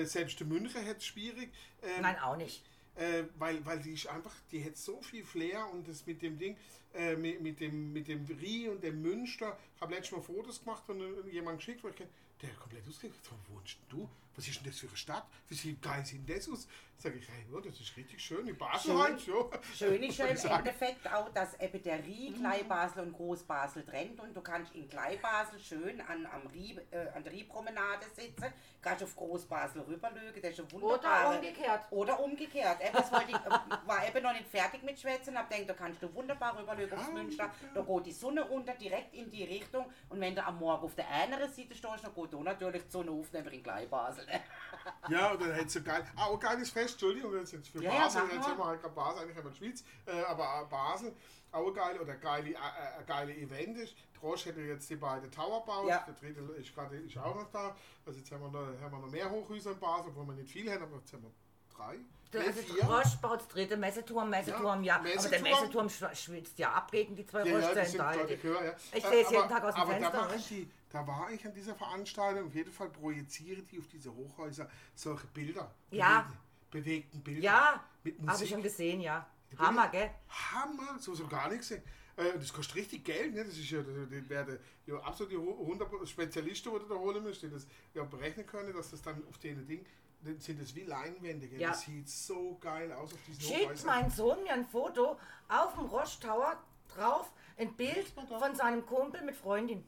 [0.00, 1.52] äh, selbst in München hat es schwierig.
[1.82, 2.64] Ähm, Nein, auch nicht.
[2.96, 6.38] Äh, weil, weil die ist einfach, die hat so viel Flair und das mit dem
[6.38, 6.56] Ding,
[6.94, 9.58] äh, mit, mit dem mit dem Rie und dem Münster.
[9.76, 13.30] Ich habe letztes Mal Fotos gemacht und äh, jemand geschickt, wo ich der komplett ausgekriegt.
[13.30, 14.08] Wo wohnst du?
[14.36, 15.26] Was ist denn das für eine Stadt?
[15.48, 16.68] Wie sieht geil sieht denn das aus?
[16.98, 18.48] Sag ich, hey, ja, das ist richtig schön.
[18.48, 19.02] In Basel Schön.
[19.02, 19.34] halt, ja.
[19.74, 20.50] Schön ist Würde im.
[20.50, 25.60] Endeffekt auch, dass eben der Rie Kleibasel und Großbasel trennt und du kannst in Kleibasel
[25.60, 28.46] schön an, am Rie, äh, an der Rie-Promenade sitzen,
[28.80, 31.28] kannst auf Großbasel rüberlügen, das ist eine wunderbare...
[31.28, 31.80] Oder umgekehrt.
[31.90, 32.80] Oder umgekehrt.
[32.80, 35.74] Eben, das wollte ich, äh, war eben noch nicht fertig mit Schwätzen, hab gedacht, da
[35.74, 39.84] kannst du wunderbar rüberlügen aufs Münster, da geht die Sonne runter, direkt in die Richtung
[40.08, 42.90] und wenn du am Morgen auf der anderen Seite stehst, dann geht da natürlich die
[42.90, 44.25] Sonne auf, nämlich in Kleibasel.
[45.08, 46.04] Ja, und dann hätte so geil.
[46.16, 48.64] Ah, oh, geiles Fest, Entschuldigung, jetzt jetzt für Ja, ja, Basel, sag jetzt haben wir
[48.66, 51.12] halt gerade Basel, eigentlich haben wir Schweiz, äh, aber Basel,
[51.52, 53.94] auch geil, oder geile, äh, äh, geile Event ist.
[54.20, 56.04] Drosch hätte jetzt die beiden Tower gebaut, Ja.
[56.06, 57.74] der dritte ist gerade ist auch noch da.
[58.04, 60.50] Also jetzt haben wir noch, haben wir noch mehr Hochhäuser in Basel, wo wir nicht
[60.52, 61.30] viel haben, aber jetzt haben wir
[61.76, 61.98] drei,
[62.46, 62.60] Also.
[62.86, 64.94] Roche baut das dritte Messeturm, Messeturm, ja.
[64.94, 65.42] Ja, Aber der Messeturm.
[65.42, 68.18] Messeturm schw- schwitzt ja ab gegen die zwei Ja, ja, sind Roche-Zentren.
[68.18, 68.76] dort, ich ja.
[68.92, 71.06] Ich Äh, sehe es aber- jeden Tag aus dem aber Fenster, Da, machen die, da
[71.06, 75.70] war ich an dieser Veranstaltung, auf jeden Fall projizieren die auf diese Hochhäuser solche Bilder.
[75.90, 76.20] Ja.
[76.20, 76.38] Bewegte,
[76.70, 77.42] bewegten Bilder.
[77.42, 78.48] Ja, Mit habe ich Musik.
[78.48, 79.26] schon gesehen, ja.
[79.58, 80.10] Hammer, gell?
[80.28, 81.70] Hammer, so so gar nichts.
[81.70, 81.82] Äh,
[82.16, 83.44] das kostet richtig Geld, ne?
[83.44, 87.50] Das ist ja, das wäre ja absolut die 100 Spezialisten, die da holen musst, die
[87.50, 89.84] das ja berechnen können, dass das dann auf den Ding,
[90.22, 91.60] dann sind das wie Leinwände, gell?
[91.60, 91.68] Ja.
[91.68, 93.86] Das sieht so geil aus auf diesen Schickt Hochhäusern.
[93.86, 96.56] mein Sohn mir ein Foto auf dem Roche Tower
[96.88, 99.84] drauf, ein Bild von seinem Kumpel mit Freundin.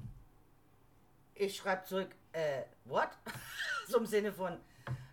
[1.38, 3.11] Ich schreibe zurück, äh, what?
[3.87, 4.59] so im Sinne von.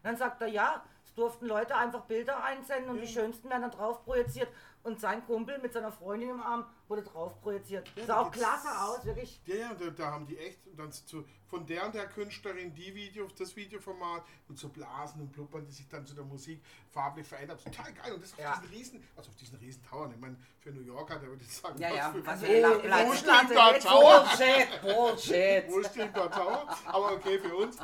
[0.02, 3.72] Dann sagt er, ja, es durften Leute einfach Bilder einsenden und die schönsten werden dann
[3.72, 4.50] drauf projiziert.
[4.86, 7.92] Und sein Kumpel mit seiner Freundin im Arm wurde drauf projiziert.
[7.96, 9.42] Ja, Sah auch klasse aus, wirklich.
[9.48, 12.94] Ja, ja, da, da haben die echt dann zu, von der und der Künstlerin die
[12.94, 17.26] Video, das Videoformat mit so Blasen und Blubbern, die sich dann zu der Musik farblich
[17.28, 17.64] verändert.
[17.64, 18.14] Total geil.
[18.14, 18.58] Und das auf Ja.
[18.62, 20.08] diesen riesen, also auf diesen riesen Tower.
[20.14, 22.66] Ich meine, für New Yorker, der würde ich sagen, Ja, ja, was wo, für ein
[22.76, 23.08] Oh, Platz.
[23.08, 23.46] wo Platz.
[23.48, 24.20] steht der Tower?
[24.38, 25.64] Bullshit, Bullshit.
[25.72, 26.68] Wo steht der Tower?
[26.86, 27.78] Aber okay, für uns.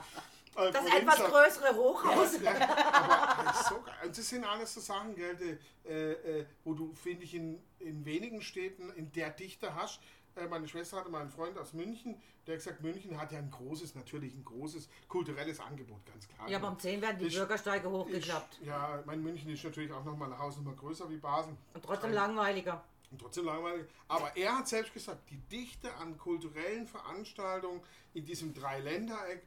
[0.55, 2.41] Das Provinz- etwas größere Hochhaus.
[2.41, 3.95] Ja, aber das, ist so geil.
[4.05, 8.05] Und das sind alles so Sachen, gell, äh, äh, wo du, finde ich, in, in
[8.05, 9.99] wenigen Städten in der Dichte hast.
[10.35, 12.15] Äh, meine Schwester hatte mal einen Freund aus München,
[12.47, 16.49] der hat gesagt, München hat ja ein großes, natürlich ein großes kulturelles Angebot, ganz klar.
[16.49, 18.59] Ja, aber um 10 werden die Ich- Bürgersteige ich, hochgeklappt.
[18.63, 21.55] Ja, mein München ist natürlich auch nochmal eine Hausnummer größer wie Basel.
[21.73, 22.81] Und trotzdem langweiliger.
[23.11, 23.85] Und trotzdem langweilig.
[24.07, 27.81] Aber er hat selbst gesagt, die Dichte an kulturellen Veranstaltungen
[28.13, 29.43] in diesem Dreiländereck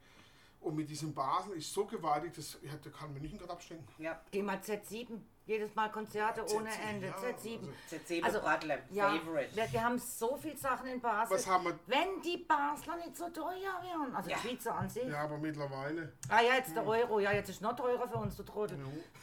[0.64, 3.86] und mit diesem Basel ist so gewaltig, das, ja, da kann München gerade abstinken.
[3.98, 4.20] Ja.
[4.30, 7.06] Geh mal Z7, jedes Mal Konzerte ohne Z7, Ende.
[7.08, 7.58] ja, Z7.
[7.58, 8.38] also- Z7 Also,
[8.90, 9.54] Ja, Favorite.
[9.56, 11.36] wir, wir haben so viel Sachen in Basel.
[11.36, 14.36] Was haben wir- Wenn die Basler nicht so teuer wären, also Ja.
[14.42, 15.04] die Schweizer an sich.
[15.06, 18.36] Ja, aber mittlerweile, Ah ja, jetzt der Euro, ja, jetzt ist noch teurer für uns,
[18.36, 18.78] du Trottel.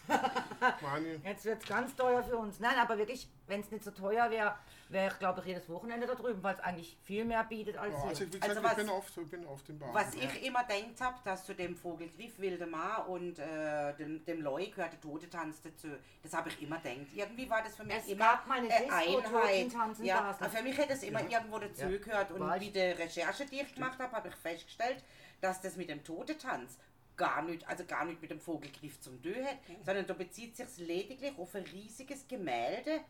[0.82, 2.60] meine, Jetzt wird es ganz teuer für uns.
[2.60, 4.56] Nein, aber wirklich, wenn es nicht so teuer wäre,
[4.90, 7.94] wäre ich glaube ich jedes Wochenende da drüben, weil es eigentlich viel mehr bietet als
[7.94, 8.10] ja, hier.
[8.10, 9.94] also gesagt, Also was- ich bin oft, ich bin oft im Basel.
[9.94, 10.22] Was ja.
[10.24, 14.94] ich immer denkt habe, dass zu dem Vogelgriff Wildemar und äh, dem, dem Loi gehört
[14.94, 15.90] der Totetanz dazu.
[16.24, 17.14] Das habe ich immer denkt.
[17.14, 19.98] Irgendwie war das für mich Es immer gab mal eine äh, Einheit.
[20.02, 21.98] Ja, aber für mich hätte es immer irgendwo dazu Ja.
[21.98, 22.32] gehört.
[22.32, 25.04] Und War ich- wie die Recherche, die ich gemacht habe, habe ich festgestellt,
[25.42, 26.78] dass das mit dem Totetanz
[27.18, 30.78] gar nicht, also gar nicht mit dem Vogelgriff zum Dö hat, sondern da bezieht sich
[30.78, 33.02] lediglich auf ein riesiges Gemälde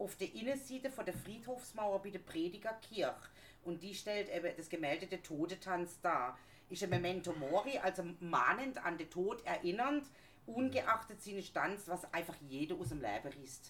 [0.00, 3.14] auf der Innenseite von der Friedhofsmauer bei der Predigerkirche.
[3.62, 6.38] Und die stellt eben das Gemälde der Todetanz dar.
[6.70, 10.06] Ist ein Memento Mori, also mahnend an den Tod erinnernd,
[10.46, 13.60] ungeachtet seines Stands, was einfach jeder aus dem Leben riss.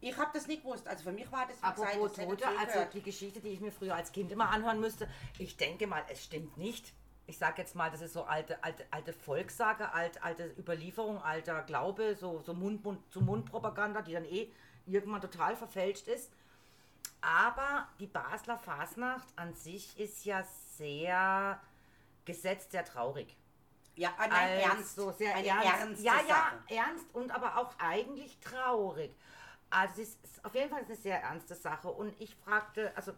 [0.00, 0.86] Ich habe das nicht gewusst.
[0.86, 3.94] Also für mich war das, Apropos hätte Tote, also die Geschichte, die ich mir früher
[3.94, 6.92] als Kind immer anhören müsste, ich denke mal, es stimmt nicht.
[7.26, 11.62] Ich sage jetzt mal, das ist so alte, alte, alte Volkssage, alt, alte Überlieferung, alter
[11.62, 14.52] Glaube, so, so Mund, Mund zu Mund-Propaganda, die dann eh
[14.86, 16.32] irgendwann total verfälscht ist.
[17.20, 20.44] Aber die Basler Fasnacht an sich ist ja
[20.76, 21.60] sehr
[22.24, 23.36] gesetzt, sehr traurig.
[23.96, 24.96] Ja, nein, Also ernst.
[24.96, 26.02] So sehr eine ernst.
[26.02, 26.26] ja, Sache.
[26.28, 29.14] ja, ernst und aber auch eigentlich traurig.
[29.70, 31.88] Also es ist auf jeden Fall eine sehr ernste Sache.
[31.88, 33.12] Und ich fragte, also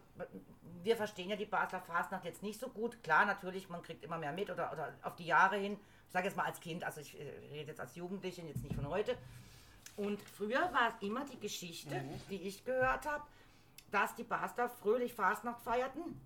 [0.81, 3.03] wir verstehen ja die Basler Fastnacht jetzt nicht so gut.
[3.03, 5.77] Klar, natürlich, man kriegt immer mehr mit oder, oder auf die Jahre hin.
[6.07, 8.73] Ich sage jetzt mal als Kind, also ich äh, rede jetzt als Jugendliche, jetzt nicht
[8.73, 9.15] von heute.
[9.99, 12.21] Und früher war es immer die Geschichte, Mhm.
[12.29, 13.23] die ich gehört habe,
[13.91, 16.21] dass die Basler fröhlich Fastnacht feierten.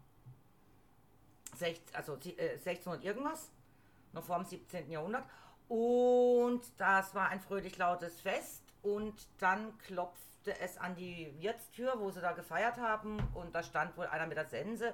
[1.56, 3.50] Sech, also äh, 1600 irgendwas,
[4.12, 4.92] noch vor dem 17.
[4.92, 5.24] Jahrhundert.
[5.68, 8.62] Und das war ein fröhlich lautes Fest.
[8.84, 13.18] Und dann klopfte es an die Wirtstür, wo sie da gefeiert haben.
[13.34, 14.94] Und da stand wohl einer mit der Sense.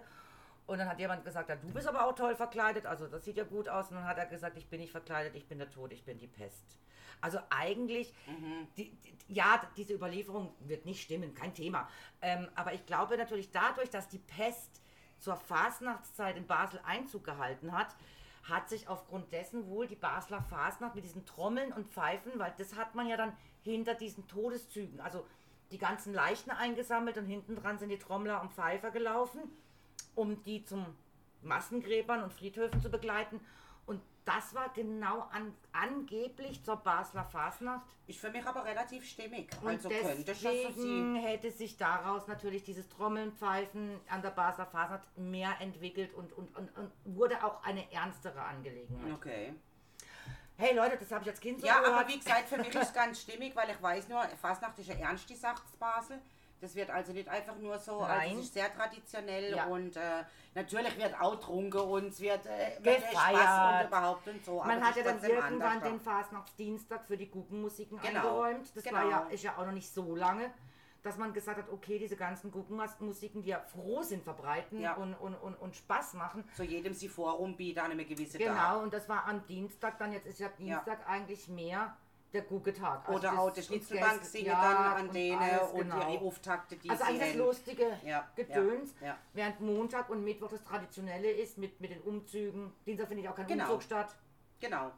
[0.67, 2.85] Und dann hat jemand gesagt, ja, du bist aber auch toll verkleidet.
[2.85, 3.89] Also das sieht ja gut aus.
[3.89, 6.17] Und dann hat er gesagt, ich bin nicht verkleidet, ich bin der Tod, ich bin
[6.17, 6.63] die Pest.
[7.21, 8.13] Also eigentlich,
[8.77, 11.87] die, die, ja, diese Überlieferung wird nicht stimmen, kein Thema.
[12.21, 14.81] Ähm, aber ich glaube natürlich dadurch, dass die Pest
[15.19, 17.95] zur Fasnachtszeit in Basel Einzug gehalten hat,
[18.43, 22.75] hat sich aufgrund dessen wohl die Basler Fasnacht mit diesen Trommeln und Pfeifen, weil das
[22.75, 25.25] hat man ja dann hinter diesen Todeszügen, also
[25.71, 29.41] die ganzen Leichen eingesammelt und hinten dran sind die Trommler und Pfeifer gelaufen,
[30.15, 30.85] um die zum
[31.41, 33.39] Massengräbern und Friedhöfen zu begleiten.
[34.25, 37.85] Das war genau an, angeblich zur Basler Fasnacht.
[38.05, 39.49] Ist für mich aber relativ stimmig.
[39.61, 44.21] Und also könnte es ja so deswegen hätte sich daraus natürlich dieses Trommeln, Pfeifen an
[44.21, 49.13] der Basler Fasnacht mehr entwickelt und, und, und, und wurde auch eine ernstere Angelegenheit.
[49.13, 49.53] Okay.
[50.57, 51.99] Hey Leute, das habe ich als Kind so Ja, gehört.
[52.01, 54.89] aber wie gesagt, für mich ist es ganz stimmig, weil ich weiß nur, Fastnacht ist
[54.91, 56.19] eine ernste Sache in Basel.
[56.61, 58.37] Das wird also nicht einfach nur so, also Nein.
[58.37, 59.65] es ist sehr traditionell Ja.
[59.67, 60.23] und äh,
[60.55, 62.99] natürlich wird auch trunken und es wird äh.
[63.11, 64.61] Spaß und überhaupt und so.
[64.63, 68.19] Man hat ja dann irgendwann anders den Fastnachtsdienstag für die Guggenmusiken Genau.
[68.19, 68.75] eingeräumt.
[68.75, 69.09] Das war Genau.
[69.09, 70.51] ja, ist ja auch noch nicht so lange,
[71.01, 74.95] dass man gesagt hat, okay, diese ganzen Guggenmusiken, die ja froh sind, verbreiten Ja.
[74.95, 76.43] und, und, und, und Spaß machen.
[76.57, 78.47] So jedem sie Forum bietet an einem gewissen Tag.
[78.49, 81.95] Genau, und das war am Dienstag, dann jetzt ist ja Dienstag eigentlich mehr
[82.33, 83.07] der Guggetag.
[83.07, 86.11] Also Oder auch der und Schnitzelbank singen ja, dann an und denen alles, und genau.
[86.11, 87.37] ihre Auftakte, die Also haben.
[87.37, 92.71] lustige Ja, Gedöns, ja, während Montag und Mittwoch das Traditionelle ist mit, mit den Umzügen.
[92.85, 93.63] Dienstag findet auch kein Genau.
[93.65, 94.15] Umzug statt.
[94.59, 94.91] Genau.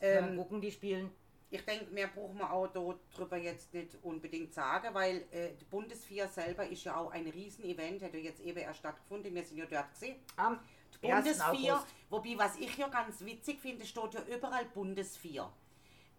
[0.00, 1.10] Ähm, Ähm, gucken die spielen.
[1.50, 6.28] Ich denke, mehr brauchen wir auch darüber jetzt nicht unbedingt sagen, weil äh, die Bundesvier
[6.28, 9.64] selber ist ja auch ein Riesenevent, hat ja jetzt eben erst stattgefunden, wir sind ja
[9.64, 10.16] dort gesehen.
[10.36, 10.60] Am
[11.02, 11.24] Die 1.
[11.24, 15.50] Bundesvier, wobei was ich ja ganz witzig finde, steht ja überall Bundesvier.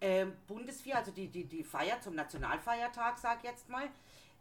[0.01, 3.89] Ähm, Bundesvier, also die, die, die Feier zum Nationalfeiertag, sag ich jetzt mal.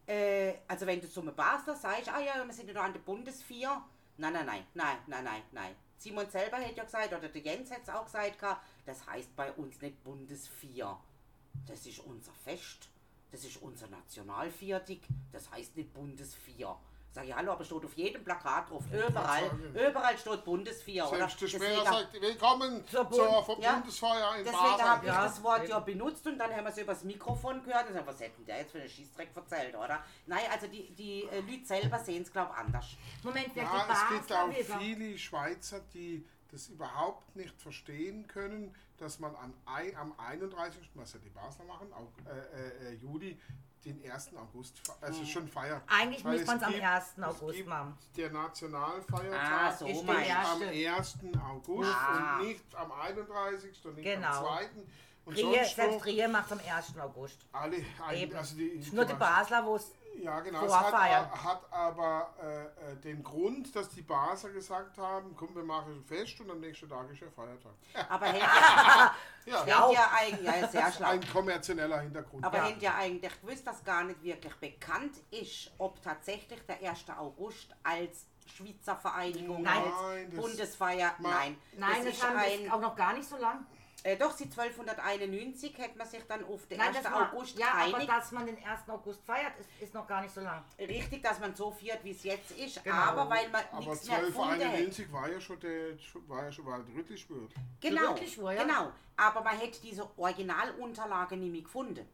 [0.07, 3.01] Äh, also wenn du zum Basler sagst, ah ja, wir sind ja da an der
[3.01, 3.83] Bundesvier.
[4.17, 5.75] Nein, nein, nein, nein, nein, nein, nein.
[5.97, 8.39] Simon selber hätte ja gesagt, oder der Jens hätte es auch gesagt,
[8.87, 10.97] das heißt bei uns nicht Bundesvier.
[11.67, 12.89] Das ist unser Fest.
[13.31, 15.01] Das ist unser Nationalviertig.
[15.33, 16.77] Das heißt nicht Bundesvier.
[17.19, 18.85] Sag ich, hallo, aber steht auf jedem Plakat drauf.
[18.93, 21.17] Überall, überall steht Bundeswehr, oder?
[21.19, 23.73] Selbst der Sprecher Deswegen- sagt, willkommen Zur zur, Bund- Ja.
[23.75, 25.01] Bundesfeuer in Deswegen habe Basel.
[25.03, 27.95] ich Ja, das Wort ja benutzt und dann haben wir es übers Mikrofon gehört und
[27.95, 30.05] sagen, was hätten der jetzt für einen Schießdreck erzählt, oder?
[30.27, 32.87] Nein, also die, die äh, Leute selber sehen es, glaube ich, anders.
[33.25, 39.19] Moment, wer Ja, es gibt auch viele Schweizer, die das überhaupt nicht verstehen können, dass
[39.21, 43.39] man am, Ei- am 31., was ja die Basler machen, auch, äh, äh, äh, Juli,
[43.85, 44.37] den 1.
[44.37, 45.83] August, also schon feiert.
[45.87, 47.05] Eigentlich Weil müsste es am gibt- 1.
[47.17, 47.97] es August gibt machen.
[48.17, 51.17] Der Nationalfeiertag Ah, so ist am 1.
[51.41, 52.39] August Ah.
[52.41, 53.87] und nicht am 31.
[53.87, 54.27] und nicht Genau.
[54.27, 54.69] am 2.
[55.25, 56.99] Und sonst selbst Rehe macht am 1.
[56.99, 57.39] August.
[57.53, 57.77] alle,
[58.15, 58.35] Eben.
[58.37, 60.65] also die, Ist nur die Basler, wo es ja, genau.
[60.65, 60.93] Es hat,
[61.45, 66.05] hat aber äh, äh, den Grund, dass die Basler gesagt haben, komm, wir machen ein
[66.05, 67.73] Fest und am nächsten Tag ist ja Feiertag.
[68.09, 69.15] Aber hätte ja,
[69.47, 71.09] Ja, hätte ja eigentlich, ja, sehr schlau.
[71.09, 72.45] ein kommerzieller Hintergrund.
[72.45, 72.65] Aber Ja.
[72.67, 77.07] hätte ja eigentlich gewusst, dass gar nicht wirklich bekannt ist, ob tatsächlich der 1.
[77.17, 79.83] August als Schweizer Vereinigung, Nein.
[79.83, 81.59] als Nein, das- Bundesfeier, nein.
[81.77, 83.67] Nein, das, ist haben ein, das auch noch gar nicht so lang.
[84.05, 87.03] Äh, doch, seit 1291 hätte man sich dann auf den Nein, 1.
[87.03, 88.11] das war, August ja, aber geeinigt.
[88.11, 88.89] dass man den 1.
[88.89, 90.63] August feiert, ist, ist noch gar nicht so lang.
[90.79, 92.97] Richtig, dass man so feiert, wie es jetzt ist, Genau.
[92.97, 94.61] aber weil man aber nichts mehr gefunden hat.
[94.61, 95.97] 1291 war ja schon der,
[96.29, 97.49] war ja schon war der Rüttelschwur.
[97.81, 98.63] Genau, wohl, ja?
[98.63, 98.93] genau.
[99.17, 102.07] Aber man hätte diese Originalunterlage nie mehr gefunden.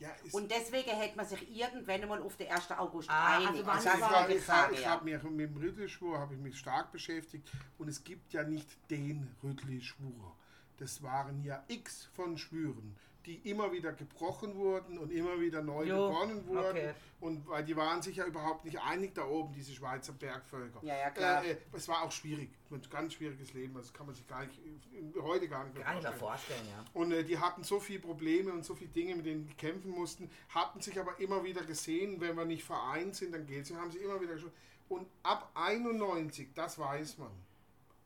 [0.00, 2.70] Ja, Und deswegen hätte man sich irgendwann einmal auf den 1.
[2.72, 3.88] August Ah, also wann Und also
[4.34, 4.90] ich war- ich, ich ja.
[4.92, 8.66] habe mich mit dem Rüttelschwur habe ich mich stark beschäftigt und es gibt ja nicht
[8.90, 10.34] den Rüttelschwur.
[10.80, 15.84] Das waren ja x von Schwüren, die immer wieder gebrochen wurden und immer wieder neu
[15.84, 16.70] Jo, begonnen wurden.
[16.70, 16.94] okay.
[17.20, 20.80] Und weil die waren sich ja überhaupt nicht einig da oben, diese Schweizer Bergvölker.
[20.82, 21.44] Ja, ja, klar.
[21.44, 24.40] Äh, äh, es war auch schwierig, ein ganz schwieriges Leben, das kann man sich gar
[24.46, 26.18] nicht, äh, heute gar nicht mehr Gar vorstellen.
[26.18, 26.84] vorstellen, ja.
[26.94, 29.90] Und äh, die hatten so viele Probleme und so viele Dinge, mit denen die kämpfen
[29.90, 33.74] mussten, hatten sich aber immer wieder gesehen, wenn wir nicht vereint sind, dann geht es.
[33.74, 34.52] haben sie immer wieder geschaut.
[34.88, 37.30] Und ab 91, das weiß man.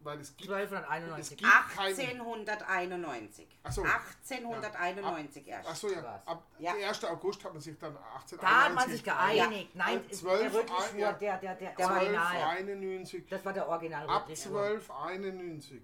[0.04, 1.38] Weil es gibt, es 1291.
[1.38, 2.20] gibt keinen.
[2.20, 3.48] 1891.
[3.62, 3.82] Ach so.
[3.82, 5.68] 1891 erst.
[5.68, 6.22] Achso, ja.
[6.26, 6.74] Ab Ja.
[6.74, 7.04] der 1.
[7.04, 8.38] August hat man sich dann 1891.
[8.40, 9.74] Da hat man sich geeinigt.
[9.74, 11.12] Nein, Äh, ist 12 der Rüttelschwur, ja.
[11.14, 12.36] der, der, der, Der Original.
[12.36, 13.26] 1291.
[13.28, 14.62] Das war der Original Ab Rüttelschwur.
[14.62, 15.80] 1291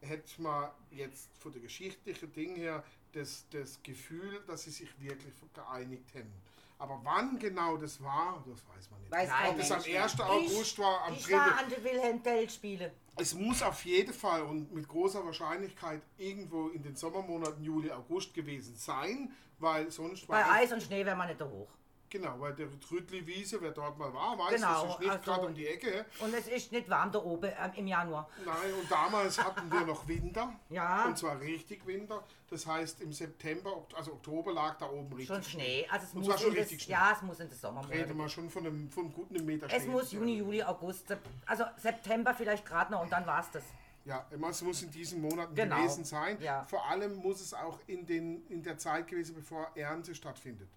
[0.00, 5.34] hätte man jetzt von der geschichtlichen Ding her das, das Gefühl, dass sie sich wirklich
[5.54, 6.32] geeinigt hätten.
[6.78, 9.12] Aber wann genau das war, das weiß man nicht.
[9.12, 10.02] Weiß Nein, Ob es am Mensch mehr.
[10.02, 10.20] 1.
[10.20, 11.32] August war, am Ich 3.
[11.32, 12.92] war an den Wilhelm Tell-Spiele.
[13.16, 18.34] Es muss auf jeden Fall und mit großer Wahrscheinlichkeit irgendwo in den Sommermonaten Juli, August
[18.34, 21.68] gewesen sein, weil sonst Bei Eis und Schnee wäre man nicht da hoch.
[22.14, 25.46] Genau, weil der Trüdli-Wiese, wer dort mal war, weiß, Genau, das ist nicht also- gerade
[25.46, 26.04] um die Ecke.
[26.20, 28.28] Und es ist nicht warm da oben ähm, im Januar.
[28.44, 30.52] Nein, und damals hatten wir noch Winter.
[30.70, 31.06] Ja.
[31.06, 32.22] Und zwar richtig Winter.
[32.50, 35.86] Das heißt, im September, also Oktober lag da oben richtig Schon Schnee.
[35.90, 36.92] Also es Und muss schon in das, richtig Schnee.
[36.92, 38.16] Ja, es muss in das Reden Sommermonat.
[38.16, 39.90] wir schon von einem, von einem guten Meter Es Schnee.
[39.90, 41.06] muss Juni, Juli, August,
[41.46, 43.62] also September vielleicht gerade noch und dann war es das.
[44.04, 45.76] Ja, es muss in diesen Monaten Genau.
[45.76, 46.38] gewesen sein.
[46.40, 46.62] Ja.
[46.64, 50.68] Vor allem muss es auch in, den, in der Zeit gewesen, bevor Ernte stattfindet.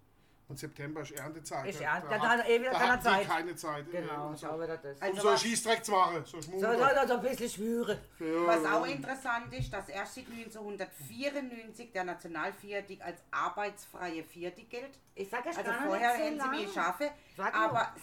[0.50, 1.68] Und September ist Erntezeit.
[1.68, 3.28] Ist Da- Ernte- da dann hat er eh wieder da keine Zeit.
[3.28, 3.92] keine Zeit.
[3.92, 4.96] Genau, um ich so, glaube das.
[4.98, 6.24] um Also so was- Schießdreck zu machen.
[6.26, 6.68] So So, so,
[7.08, 8.00] so ein bisschen schwüre.
[8.46, 14.98] Was auch interessant ist, dass erst seit 1994 der Nationalviertig als arbeitsfreie Viertig gilt.
[15.16, 16.74] Ich sag ja Also gar vorher nicht so hätten sie lang.
[16.74, 17.94] Schafe, aber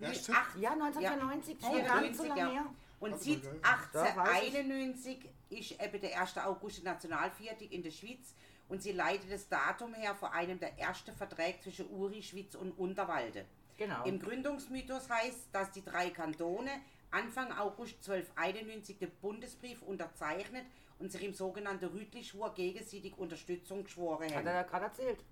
[0.00, 2.60] Erst- acht- Ja, 1994, Ja, oh, gar nicht so 94, lange ja.
[2.62, 2.66] her.
[3.00, 3.10] Und?
[3.12, 3.44] Da weiß ich.
[3.64, 6.46] 1891 ist eben der 1.
[6.46, 8.34] August Nationalviertig in der Schweiz
[8.68, 12.72] und sie leitet das Datum her vor einem der ersten Verträge zwischen Uri, Schweiz und
[12.72, 13.44] Unterwalde.
[13.76, 14.04] Genau.
[14.04, 16.70] Im Gründungsmythos heißt, dass die drei Kantone
[17.10, 20.66] Anfang August 1291 den Bundesbrief unterzeichnet
[20.98, 24.46] und sich im sogenannten Rütli-Schwur gegenseitig Unterstützung geschworen Hat haben.
[24.48, 25.24] er ja gerade erzählt.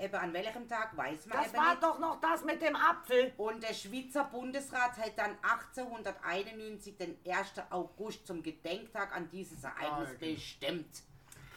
[0.00, 1.82] Eben an welchem Tag weiß man Das eben war nicht.
[1.84, 3.32] doch noch das mit dem Apfel.
[3.36, 7.52] Und der Schweizer Bundesrat hat dann 1891 den 1.
[7.70, 10.32] August zum Gedenktag an dieses Ereignis Ah, genau.
[10.34, 11.02] bestimmt.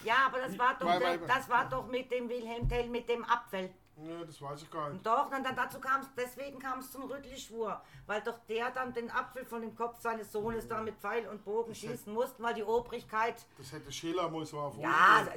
[0.04, 3.08] Ja, aber das war doch, Weil- weil- das war doch mit dem Wilhelm Tell, mit
[3.10, 3.70] dem Apfel.
[4.02, 5.00] Ja, das weiß ich gar nicht.
[5.00, 8.72] Und doch, dann, dann dazu kam es, deswegen kam es zum Rüttelschwur, weil doch der
[8.72, 12.42] dann den Apfel von dem Kopf seines Sohnes da mit Pfeil und Bogen schießen musste,
[12.42, 15.28] weil die Obrigkeit, Das hätte Schiller muss war ja,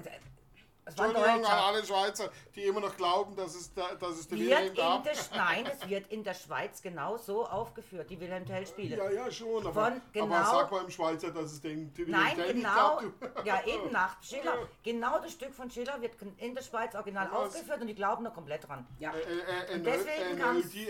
[0.85, 4.38] es Entschuldigung an alle Schweizer, die immer noch glauben, dass es, da, dass es den
[4.40, 5.05] Wird Wilhelm gab.
[5.05, 8.97] der, nein, es wird in der Schweiz genau so aufgeführt, die Wilhelm Tell-Spiele.
[8.97, 12.11] Ja, ja, schon, aber, Von genau- aber sag mal im Schweizer, dass es den, den
[12.11, 13.01] Nein, Wilhelm Tell nicht genau,
[13.35, 13.47] gab.
[13.47, 14.59] ja eben nach Schiller.
[14.83, 17.55] Genau das Stück von Schiller wird in der Schweiz original Was?
[17.55, 18.85] aufgeführt und die glauben da komplett dran.
[18.99, 19.12] Ja.
[19.12, 20.38] Äh, äh, Und NL, deswegen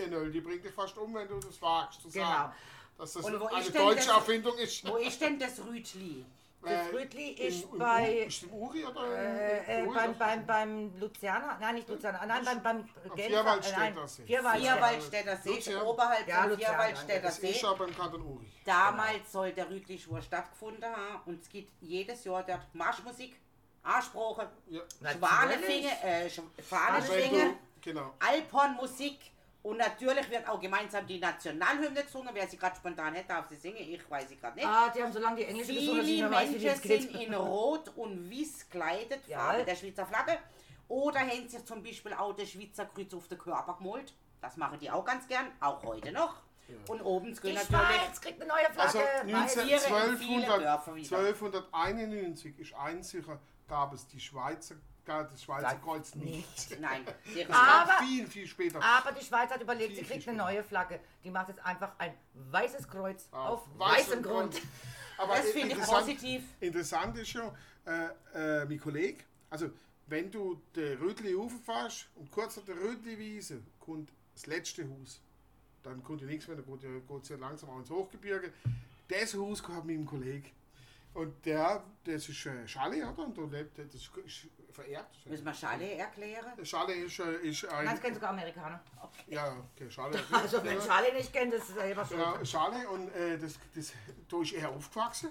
[0.09, 2.25] NL, die die bringt dich fast um, wenn du das wagst zu Genau.
[2.25, 2.53] sagen.
[2.97, 4.87] Dass das Und wo eine ist denn deutsche das- Erfindung ist.
[4.87, 6.25] Wo ist denn das Rütli?
[6.63, 9.05] Das Rütli ist im, im, bei- Ist im Uri oder?
[9.17, 13.29] Äh, im äh, Uri, beim, beim, beim Lucianer, nein, nicht Lucianer, nein, beim, beim Genfer,
[13.29, 14.23] Vierwaldstätter äh, nein, See.
[14.25, 15.81] Vierwaldstätter See, Lucian.
[15.81, 17.65] oberhalb Ja, vom Lucian, Vierwaldstätter Das ist See.
[17.67, 18.45] aber im Kanton Uri.
[18.65, 23.35] Damals soll der Rütli-Schwur stattgefunden haben und es gibt jedes Jahr dort Marschmusik,
[23.83, 24.81] Ansprache, Ja.
[25.11, 28.13] Schwanenfinge, äh, Sch- wenn Fahnenschwinge, du, genau.
[28.19, 29.19] Alphornmusik
[29.63, 32.29] und natürlich wird auch gemeinsam die Nationalhymne gesungen.
[32.33, 34.67] Wer sie gerade spontan hätte, darf sie singen, ich weiß sie gerade nicht.
[34.67, 37.09] Ah, die haben so lange die Englische gesungen, dass ich Viele mehr weiß, wie Menschen
[37.09, 39.39] sind in Rot und Weiß gekleidet, Ja.
[39.39, 40.37] Farbe der Schweizer Flagge.
[40.89, 44.13] Oder haben sich zum Beispiel auch das Schweizer Kreuz auf den Körper gemalt.
[44.41, 46.35] Das machen die auch ganz gern, auch heute noch.
[46.87, 50.61] Und oben Die gehen natürlich Schweiz kriegt eine neue Also Flagge.19, Tiere in viele 1200,
[50.61, 51.17] Dörfer wieder.
[51.19, 56.79] 1291 ist einziger, gab es die Schweizer, gab das Schweizer Sag Kreuz nicht.
[56.79, 58.81] Nein, Es Aber- viel, viel später.
[58.81, 60.99] Aber die Schweiz hat überlegt, sie Viel, kriegt viel eine neue Flagge.
[61.23, 64.61] Die macht jetzt einfach ein weißes Kreuz auf, weißem weißem Grund.
[65.17, 66.43] Aber das finde ich positiv.
[66.59, 67.53] Interessant ist ja,
[67.85, 69.69] äh, äh, mein Kollege, also
[70.07, 75.21] wenn du den Rüdli rauffährst und kurz an der Rüdli-Wiese kommt das letzte Haus,
[75.83, 78.51] dann kommt ja nichts mehr, dann geht geht's ja langsam auch ins Hochgebirge.
[79.07, 80.49] Das Haus gehört meinem Kollegen.
[81.13, 83.25] Und der, das ist Schale, oder?
[83.25, 84.09] Und da lebt, das ist,
[84.73, 85.25] vererbt.
[85.27, 86.65] Müssen wir Chalet erklären?
[86.65, 87.85] Schale ist, äh, ist ein...
[87.85, 88.81] Nein, das kennen sogar Amerikaner.
[89.27, 90.19] ja, okay, Schale.
[90.31, 92.19] Also wenn Charlie nicht kennt, das ist selber schuld.
[92.19, 93.93] Ja, Schale und äh, das, das,
[94.27, 95.29] da ist er aufgewachsen.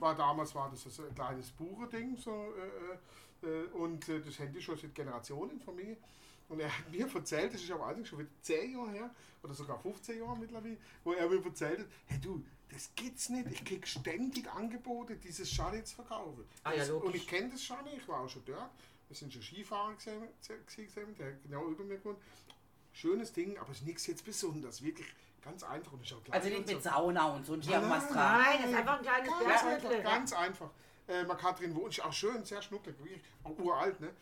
[0.00, 2.52] War damals war das ein kleines Buchending so,
[3.42, 5.96] äh, äh, und äh, das Handy schon seit Generationen von mir.
[6.48, 9.10] Und er hat mir erzählt, das ist aber eigentlich schon wieder 10 Jahre her,
[9.42, 13.46] oder sogar 15 Jahre mittlerweile, wo er mir erzählt hat, hey du, das gibt's nicht,
[13.50, 16.44] ich krieg ständig Angebote, dieses Schale zu verkaufen.
[16.64, 18.70] Ah ja, und ich kenne das Schale, ich war auch schon dort.
[19.08, 20.22] Wir sind schon Skifahrer gesehen,
[20.66, 22.18] gesehen der genau über mir gewohnt.
[22.92, 25.06] Schönes Ding, aber es ist nichts jetzt besonders, wirklich
[25.42, 26.90] ganz einfach und ist auch Also nicht und mit so.
[26.90, 28.40] Sauna und so und Nein, irgendwas dran.
[28.42, 29.96] Nein, das ist einfach ein kleines Ganz Berghüttle.
[29.96, 30.70] einfach, ganz einfach.
[31.06, 34.12] Äh, man kann drin wohnen, ist auch schön, sehr schnucklig, wirklich, auch uralt, ne?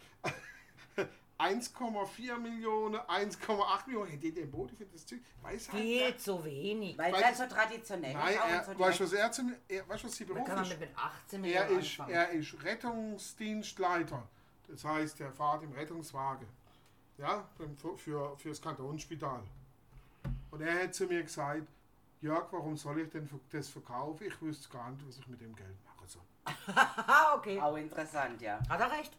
[1.39, 6.97] 1,4 Millionen, 1,8 Millionen, hätte den Boot für das Zeug, weiß halt zu wenig.
[6.97, 8.41] Weil Weil das so traditionell Nein, ist.
[8.49, 10.55] er, so weißt du, was er zu er, weißt du, was sie Da Beruf kann
[10.57, 10.71] man ist?
[10.71, 12.15] mit, mit 18 Er Millionen ist, anfangen.
[12.15, 14.23] er ist Rettungsdienstleiter.
[14.69, 16.47] Das heißt, er fährt im Rettungswagen.
[17.19, 19.43] Ja, für, für, für das Kantonsspital.
[20.51, 21.63] Und er hat zu mir gesagt,
[22.21, 24.27] Jörg, warum soll ich denn das verkaufen?
[24.27, 26.07] Ich wüsste gar nicht, was ich mit dem Geld mache.
[26.09, 26.21] So.
[27.07, 27.61] Ah, okay.
[27.61, 28.59] Auch interessant, ja.
[28.69, 29.13] Hat er recht.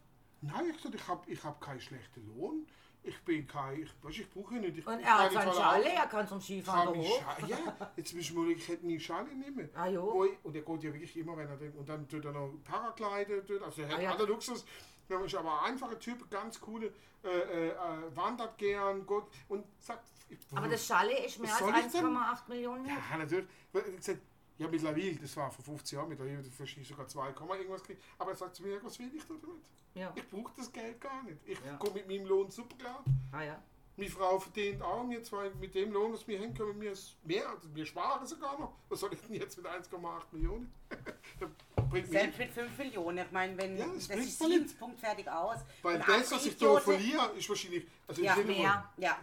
[0.47, 2.65] Nein, ich, gesagt, ich habe ich hab keinen schlechten Lohn.
[3.03, 4.77] Ich bin kein, ich, weißt, ich brauche nicht.
[4.79, 7.23] Ich, Und er hat kann sein nicht Schale, er kann zum Skifahren hoch.
[7.47, 7.58] Ja,
[7.95, 9.69] jetzt müssen wir, ich hätte nie Schale nehmen.
[9.75, 10.27] Ah, jo.
[10.41, 11.77] Und er geht ja wirklich immer, wenn er denkt.
[11.77, 14.12] Und dann tut er noch Paraglide, tut, also er hat Ah, ja.
[14.15, 14.65] alle Luxus.
[15.08, 16.91] Er ist aber ein einfacher Typ, ganz coole,
[17.23, 17.75] äh, äh, äh,
[18.15, 20.03] wandert gern, gut und sagt.
[20.27, 22.05] ich- Aber das Schale ist mehr als ich denn?
[22.08, 22.88] 1,8 Millionen.
[22.88, 23.45] Ja, natürlich.
[23.71, 24.19] Gesagt,
[24.57, 28.03] ja, mittlerweile, das war vor 15 Jahren, mittlerweile verstehe ich sogar 2, Komma irgendwas gekriegt.
[28.17, 29.65] Aber er sagt zu mir, was will ich da damit?
[29.93, 30.11] Ja.
[30.15, 31.37] Ich brauche das Geld gar nicht.
[31.45, 31.75] Ich Ja.
[31.77, 33.03] komme mit meinem Lohn super klar.
[33.31, 33.61] Ah ja.
[33.97, 37.15] Meine Frau verdient auch, wir zwei mit dem Lohn, das wir haben, können wir es
[37.23, 38.73] mehr, also wir sparen sogar noch.
[38.89, 40.69] Was soll ich denn jetzt mit 1,8 Millionen?
[42.09, 43.19] Selbst mit 5 Millionen.
[43.25, 44.41] Ich meine, wenn Ja, das, das ist.
[44.43, 45.59] Dienstpunkt fertig aus.
[45.81, 47.85] Weil und das, was ich da verliere, ist wahrscheinlich.
[48.07, 48.91] Also Ja, ist nicht nur- mehr.
[48.97, 49.17] Ja.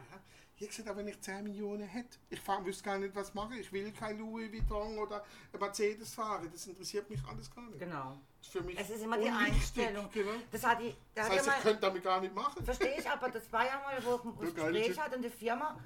[0.63, 3.55] Ich gesagt, aber wenn ich 10 Millionen hätte, ich fahr, wüsste gar nicht, was machen.
[3.59, 5.25] Ich will kein Louis Vuitton oder
[5.59, 6.49] Mercedes fahren.
[6.53, 7.81] Das interessiert mich alles gar nicht.
[7.81, 8.17] Genau.
[8.39, 10.09] Das ist für mich Es ist immer die unwichtig, Einstellung.
[10.13, 10.31] Genau.
[10.53, 10.95] Das hat die.
[11.15, 12.65] Das Da hat heißt, ja ich könnte damit gar nicht machen.
[12.65, 15.77] Verstehe ich, aber das war ja mal, wo ich ein Gespräch hatte in der Firma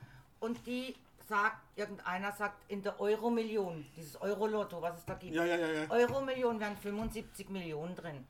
[0.40, 0.94] und die
[1.26, 5.68] sagt, irgendeiner sagt, in der Euro-Million, dieses Euro-Lotto, was es da gibt, Ja, ja, ja,
[5.68, 5.90] ja.
[5.90, 8.26] Euro-Million wären 75 Millionen drin.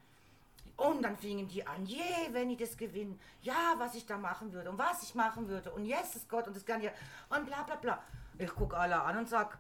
[0.77, 4.53] Und dann fingen die an, je, wenn ich das gewinne, ja, was ich da machen
[4.53, 6.91] würde und was ich machen würde und Jesus Gott und das kann ja
[7.31, 8.03] und bla bla bla.
[8.39, 9.59] Ich gucke alle an und sag,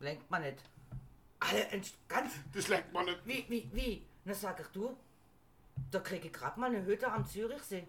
[0.00, 0.58] lenkt man nicht.
[1.38, 1.66] Alle
[2.08, 3.24] ganz Das leckt man nicht.
[3.24, 4.06] wie, wie, wie?
[4.24, 4.96] Dann sag ich, du,
[5.90, 7.86] da kriege ich gerade mal eine Hütte am Zürichsee.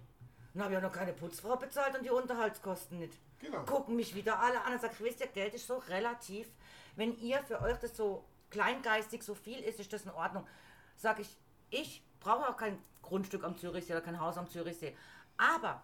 [0.53, 3.13] Dann habe ich ja noch keine Putzfrau bezahlt und die Unterhaltskosten nicht.
[3.39, 3.63] Genau.
[3.63, 6.47] Gucken mich wieder alle an und sagen, wisst ihr, Geld ist so relativ.
[6.95, 10.47] Wenn ihr für euch das so kleingeistig so viel ist, ist das in Ordnung.
[10.95, 11.37] Sag ich,
[11.69, 14.95] ich brauche auch kein Grundstück am Zürichsee oder kein Haus am Zürichsee.
[15.37, 15.81] Aber,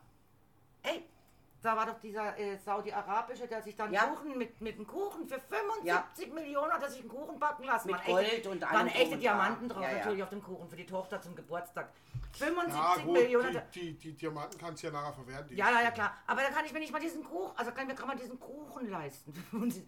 [0.84, 1.06] ey,
[1.62, 4.08] da war doch dieser äh, Saudi-Arabische, der sich dann Ja.
[4.08, 7.90] Kuchen mit, mit einem Kuchen für 75 Millionen hat er sich einen Kuchen backen lassen.
[7.92, 9.98] Mit Gold echte, und allem Waren echte Diamanten drauf, Ja, ja.
[10.00, 11.90] natürlich auf dem Kuchen für die Tochter zum Geburtstag.
[12.34, 13.62] 75 Ja, gut, Millionen.
[13.74, 15.56] die, die, die Diamanten kannst du ja nachher verwerten.
[15.56, 16.14] ja, ja, ja, klar.
[16.28, 18.40] Aber da kann ich mir nicht mal diesen Kuchen, also kann mir gerade mal diesen
[18.40, 19.34] Kuchen leisten.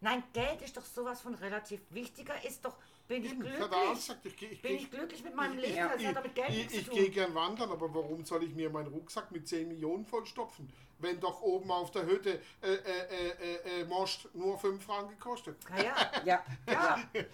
[0.00, 1.80] Nein, Geld ist doch sowas von relativ.
[1.88, 2.76] Wichtiger ist doch,
[3.08, 3.68] bin ich Eben, glücklich?
[3.94, 5.76] gesagt, ich, ich, Bin ich glücklich mit meinem Leben?
[5.76, 8.70] Das hat doch mit Geld ich, ich gehe gern wandern, aber warum soll ich mir
[8.70, 10.68] meinen Rucksack mit 10 Millionen vollstopfen,
[10.98, 15.18] wenn doch oben auf der Hütte äh, äh, äh, äh, äh, Most nur 5 Franken
[15.18, 15.56] kostet?
[15.76, 16.44] Ja, ja.
[16.66, 17.24] Ja, ja.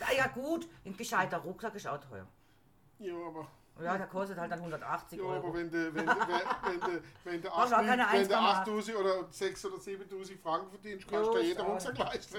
[0.00, 2.26] Ah, ja gut, ein gescheiter Rucksack ist auch teuer.
[2.98, 3.46] Ja, aber,
[3.82, 5.36] Ja, der kostet halt dann 180 ja, Euro.
[5.48, 8.28] aber wenn du wenn, du- wenn, wenn, du- wenn du Brauchst auch keine 8 wenn
[8.28, 8.60] du 1,8.
[8.60, 12.36] 8000 oder 6 oder 7000 Franken verdienst, kannst Jo, du ist jeder Rucksack leisten.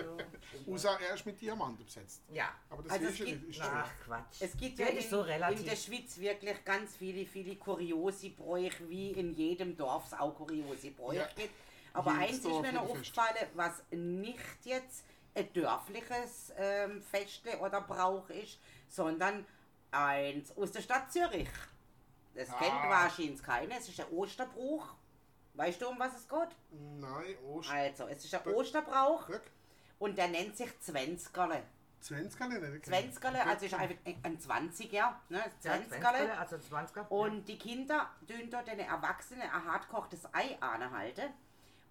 [0.67, 2.21] Jo, Außer er ist mit Diamanten besetzt.
[2.32, 2.49] Ja.
[2.69, 3.49] Aber das Also ist ja nicht.
[3.49, 4.41] Ist Ach, Quatsch.
[4.41, 5.84] Es gibt ja ja in, so in der relativ.
[5.84, 11.17] Schweiz wirklich ganz viele, viele kuriose Bräuche, wie in jedem Dorf es auch kuriose Bräuche
[11.21, 11.29] Ja.
[11.36, 11.55] gibt.
[11.93, 17.57] Aber Jedes eins ist Dorf mir noch aufgefallen, was nicht jetzt ein dörfliches ähm, Festle
[17.59, 18.59] oder Brauch ist,
[18.89, 19.43] sondern
[19.91, 21.49] eins aus der Stadt Zürich.
[22.33, 22.89] Das kennt Ah.
[22.89, 23.75] wahrscheinlich keiner.
[23.77, 24.87] Es ist ein Osterbruch.
[25.53, 26.47] Weißt du, um was es geht?
[26.71, 27.69] Nein, Ost.
[27.69, 28.55] Also, es ist ein Böck.
[28.55, 29.51] Osterbrauch Böck?
[29.99, 31.63] und der nennt sich Zwenzgerle.
[31.99, 32.85] 20 kann ich nicht.
[32.85, 35.37] Zwenzgerle, also ist einfach ein 20er, ne?
[35.37, 36.17] Ja, Zwenzgerle.
[36.31, 37.07] 20er, also 20er.
[37.09, 41.31] Und die Kinder tun dort den Erwachsenen ein hartkochtes Ei anhalten.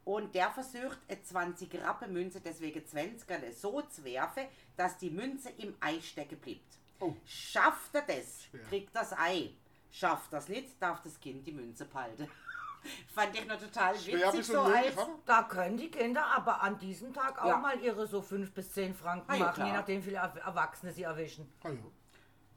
[0.05, 4.45] Und der versucht, eine 20 Rappen Münze, deswegen 20 so zu werfen,
[4.77, 6.79] dass die Münze im Ei stecken bleibt.
[7.01, 7.15] Oh.
[7.25, 8.61] Schafft er das, Schwer.
[8.69, 9.51] kriegt das Ei.
[9.91, 12.31] Schafft das nicht, darf das Kind die Münze behalten.
[13.15, 14.95] Fand ich noch total Schwer witzig, so als...
[15.27, 17.57] Da können die Kinder aber an diesem Tag auch Ja.
[17.59, 19.77] mal ihre so 5 bis 10 Franken ja, machen, je klar.
[19.81, 21.53] nachdem, wie viele Er- Erwachsene sie erwischen.
[21.63, 21.79] Ah, ja.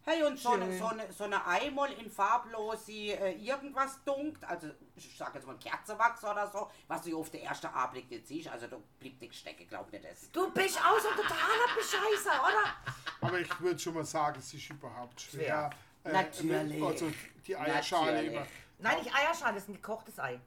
[0.05, 0.79] Hey, und so eine, Schön.
[0.79, 6.21] so, eine, so eine in farblose äh, irgendwas dunkt, also ich sag jetzt mal Kerzenwachs
[6.25, 9.65] oder so, was du auf den ersten Anblick nicht siehst, also da bleibt nichts stecken,
[9.65, 10.29] glaub nicht das.
[10.31, 12.93] Du bist auch so ein totaler Bescheißer, oder?
[13.23, 15.69] Aber ich würde schon mal sagen, es ist überhaupt schwer.
[16.03, 16.83] äh, Natürlich.
[16.83, 17.11] Also
[17.47, 18.31] die Eierschale Natürlich.
[18.33, 18.47] über.
[18.79, 20.39] Nein, nicht Eierschale, das ist ein gekochtes Ei.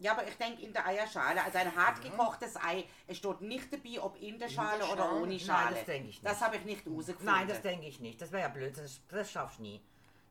[0.00, 3.72] Ja, aber ich denke in der Eierschale, also ein hart gekochtes Ei, es steht nicht
[3.72, 5.16] dabei, ob in der In Schale der oder Schale?
[5.20, 5.74] ohne Nein, Schale.
[5.76, 6.26] das denk ich nicht.
[6.26, 7.26] Das habe ich nicht rausgefunden.
[7.26, 8.20] Nein, das denke ich nicht.
[8.20, 9.80] Das wäre ja blöd, das, das schaffst du nie.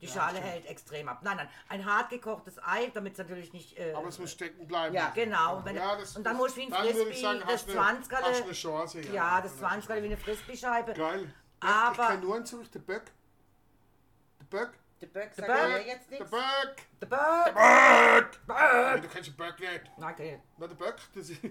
[0.02, 0.48] Die Ja, Schale stimmt.
[0.52, 1.20] hält extrem ab.
[1.24, 3.78] Nein, nein, ein hart gekochtes Ei, damit es natürlich nicht...
[3.80, 4.94] Äh, Aber es muss stecken bleiben.
[4.94, 7.72] Ja, Genau, wenn, Ja, das- und dann du wie ein Frisbee, sagen, das hast du
[7.72, 9.14] eine- 20 hast du eine Chance, ja.
[9.14, 10.94] Ja, das 20 wie eine Frisbee-Scheibe.
[10.94, 11.34] Geil.
[11.64, 13.12] Aber- ich kenne nur einen Zurück, der Böck.
[14.40, 14.74] Der Böck.
[15.02, 15.70] Der Böck Der sagt Böck.
[15.70, 16.32] mir jetzt Der nichts.
[16.32, 16.76] Böck.
[17.02, 17.54] Der Böck!
[17.54, 18.48] Böck.
[18.48, 18.96] Böck!
[18.96, 19.92] Nee, du kennst den Böck nicht.
[19.98, 20.40] Nein, okay.
[20.58, 21.42] Na, der Böck, das ist,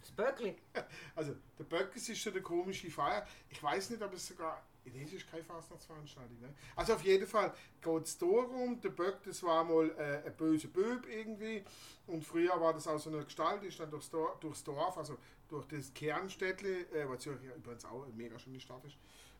[0.00, 0.56] das Böckli.
[1.14, 3.26] also der Böck ist so eine komische Feier.
[3.48, 6.38] Ich weiß nicht, ob es sogar, das ist keine Fastnachtsveranstaltung.
[6.40, 6.54] Ne?
[6.76, 10.68] Also auf jeden Fall geht es darum, der Böck, das war mal äh, ein böser
[10.68, 11.64] Böb irgendwie.
[12.06, 14.98] Und früher war das auch so eine Gestalt, die ist dann durchs Dorf, durchs Dorf
[14.98, 15.16] also
[15.48, 18.98] durch das Kernstädtle, äh, weil Zürich ja übrigens auch eine mega schöne Stadt ist.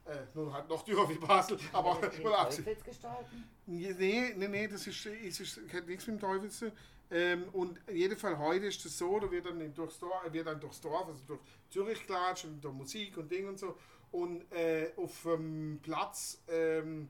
[0.09, 2.65] Äh, nur halt noch dürrer wie Basel, aber mal abgesehen.
[2.65, 3.45] Teufelsgestalten?
[3.67, 3.95] Nee,
[4.37, 6.73] nee, nee, das ist, ist, ist hat nichts mit dem Teufel zu.
[7.11, 10.47] Ähm, und in jedem Fall heute ist es so, da wird dann durchs Dorf, wird
[10.47, 13.77] dann durchs Dorf, also durch Zürich klatscht und durch Musik und Ding und so.
[14.11, 17.09] Und äh, auf dem Platz, ähm,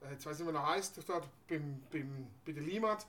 [0.00, 3.06] äh, jetzt weiß ich nicht, wie er heißt, dort beim, beim, bei der Limat,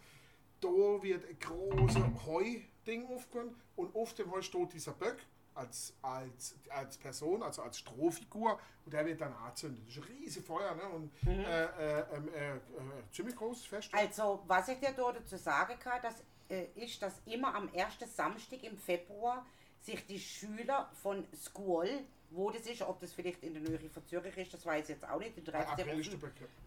[0.62, 5.18] da wird ein großes Heu-Ding aufgenommen und auf dem Heu steht dieser Böck
[5.56, 9.84] als, als, als Person, also als Strohfigur und der wird dann angezündet.
[9.88, 10.84] Das ist ein riesiges Feuer ne?
[10.90, 12.60] und äh, äh, ähm, äh, äh,
[13.12, 13.90] ziemlich großes Fest.
[13.94, 16.16] Also, was ich dir da dazu sagen kann, das
[16.50, 19.46] äh, ist, dass immer am ersten Samstag im Februar
[19.82, 21.90] sich die Schüler von School,
[22.32, 24.90] wo das ist, ob das vielleicht in der Nähe von Zürich ist, das weiß ich
[24.96, 26.02] jetzt auch nicht, die treffen, sich, auf, dem-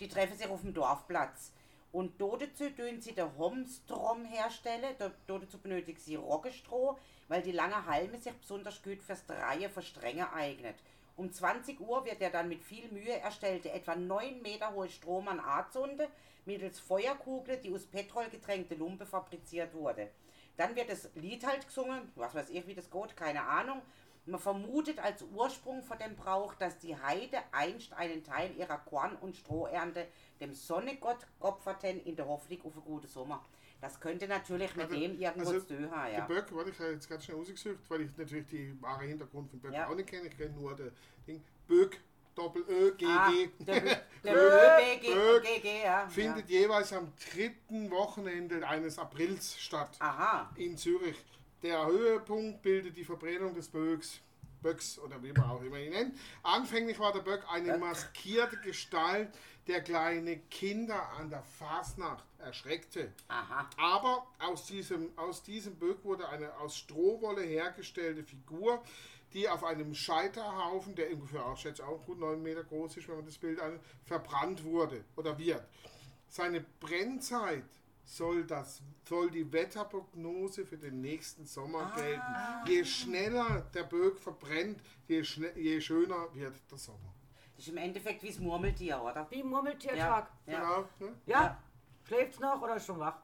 [0.01, 1.53] die treffen sich auf dem Dorfplatz.
[1.91, 7.43] Und da dazu tun sie den Homstrom herstellen, da, da dazu benötigen sie Roggenstroh, weil
[7.43, 10.77] die lange Halme sich besonders gut fürs Dreien von Stränge eignet.
[11.17, 15.41] Um 20 Uhr wird der dann mit viel Mühe erstellte, etwa 9 Meter hohe Strohmann
[15.41, 16.07] anzünden,
[16.45, 20.11] mittels Feuerkugel, die aus Petrol getränkte Lumpe fabriziert wurde.
[20.57, 23.83] Dann wird das Lied halt gesungen, was weiß ich, wie das geht, keine Ahnung.
[24.29, 29.17] Man vermutet als Ursprung von dem Brauch, dass die Heide einst einen Teil ihrer Korn-
[29.17, 30.07] und Strohernte
[30.41, 33.43] dem Sonnegott opferten in der Hoffnung auf einen guten Sommer.
[33.81, 36.25] Das könnte natürlich mit Also- dem irgendwo also zu tun haben, Der ja.
[36.27, 39.61] Böck, warte, ich habe jetzt ganz schnell rausgesucht, weil ich natürlich die wahre Hintergrund von
[39.61, 39.89] Böck Ja.
[39.89, 40.27] auch nicht kenne.
[40.29, 40.91] Ich kenne nur den
[41.27, 41.43] Ding.
[41.67, 42.01] Böck,
[42.35, 43.07] Doppel-Ö, GG.
[43.09, 46.07] Ah, der, der Böck, BG, Böck GG, ja.
[46.09, 49.97] findet jeweils am dritten Wochenende eines Aprils statt.
[50.01, 50.07] ja.
[50.07, 50.51] Aha.
[50.57, 51.17] in Zürich.
[51.63, 54.21] Der Höhepunkt bildet die Verbrennung des Böcks.
[54.63, 56.19] Böcks oder wie man auch immer ihn nennt.
[56.43, 59.29] Anfänglich war der Böck eine maskierte Gestalt,
[59.67, 63.13] der kleine Kinder an der Fasnacht erschreckte.
[63.29, 63.69] Aha.
[63.77, 68.83] Aber aus diesem, aus diesem Böck wurde eine aus Strohwolle hergestellte Figur,
[69.33, 73.17] die auf einem Scheiterhaufen, der ungefähr auch, schätze auch gut 9 Meter groß ist, wenn
[73.17, 75.63] man das Bild an, verbrannt wurde oder wird.
[76.29, 77.65] Seine Brennzeit
[78.09, 82.23] soll, das, soll die Wetterprognose für den nächsten Sommer gelten.
[82.67, 85.23] Je schneller der Böck verbrennt, je,
[85.57, 87.13] je schöner wird der Sommer.
[87.57, 89.27] Das ist im Endeffekt wie das Murmeltier, oder?
[89.31, 90.31] Wie Murmeltiertag.
[90.47, 90.59] Ja.
[90.61, 90.89] Genau.
[91.01, 91.15] Ne?
[91.27, 91.59] Ja?
[92.07, 93.17] Schläft's noch oder ist schon wach?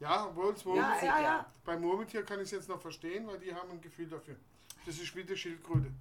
[0.00, 1.46] Ja, obwohl es Ja, ja, ja.
[1.64, 4.36] Beim Murmeltier kann ich es jetzt noch verstehen, weil die haben ein Gefühl dafür.
[4.84, 5.92] Das ist wie die Schildkröte.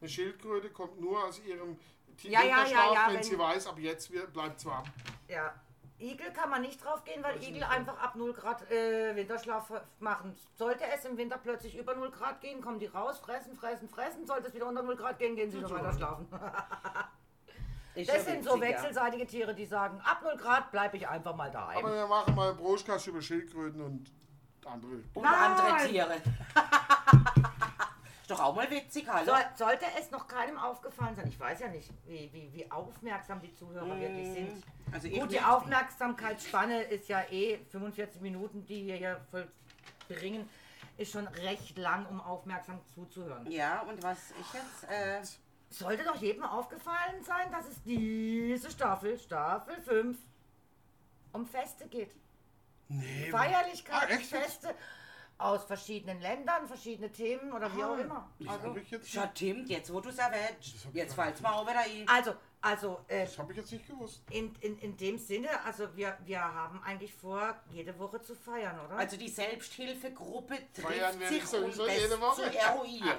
[0.00, 1.76] Eine Schildkröte kommt nur aus ihrem
[2.16, 4.84] Ti- Ja, ja, ja, ja, wenn, wenn- sie weiß, ab jetzt bleibt es warm.
[5.28, 5.54] Ja.
[6.02, 9.72] Igel kann man nicht drauf gehen, weil Weiß Igel einfach ab 0 Grad äh, Winterschlaf
[10.00, 10.36] machen.
[10.54, 14.26] Sollte es im Winter plötzlich über 0 Grad gehen, kommen die raus, fressen, fressen, fressen.
[14.26, 16.26] Sollte es wieder unter 0 Grad gehen, gehen sie wieder weiter schlafen.
[17.94, 21.84] Das sind so wechselseitige Tiere, die sagen, ab 0 Grad bleibe ich einfach mal daheim.
[21.84, 24.10] Aber wir machen mal einen Broschkast über Schildkröten und
[24.64, 24.92] andere.
[25.12, 25.34] Und Nein.
[25.34, 26.22] andere Tiere.
[28.32, 29.26] doch auch mal witzig, hallo?
[29.26, 33.40] Soll, sollte es noch keinem aufgefallen sein, ich weiß ja nicht, wie, wie, wie aufmerksam
[33.40, 34.62] die Zuhörer wirklich sind.
[34.92, 35.40] Also Gut, die.
[35.40, 40.48] Aufmerksamkeitsspanne ist ja eh 45 Minuten, die wir hier vollbringen,
[40.96, 43.50] ist schon recht lang, um aufmerksam zuzuhören.
[43.50, 44.90] Ja, und was ich jetzt...
[44.90, 45.20] Äh,
[45.70, 50.18] Sollte doch jedem aufgefallen sein, dass es diese Staffel, Staffel 5,
[51.32, 52.10] um Feste geht.
[52.88, 54.36] Nee, Feierlichkeiten, Ah?
[54.38, 54.74] Feste
[55.42, 58.28] aus verschiedenen Ländern, verschiedene Themen oder wie auch immer.
[58.38, 60.60] Das Also, habe ich, jetzt schon nicht- stimmt, jetzt wo du es erwähnst.
[60.60, 62.06] ich Jetzt fällt es mir auch wieder ein.
[62.08, 64.22] also, also äh, das hab ich jetzt nicht gewusst.
[64.30, 68.78] in, in, in dem Sinne, also wir, wir haben eigentlich vor, jede Woche zu feiern,
[68.86, 68.96] oder?
[68.96, 72.42] Also die Selbsthilfegruppe Feiern trifft sich, um sowieso das jede Woche?
[72.50, 73.18] zu eruieren.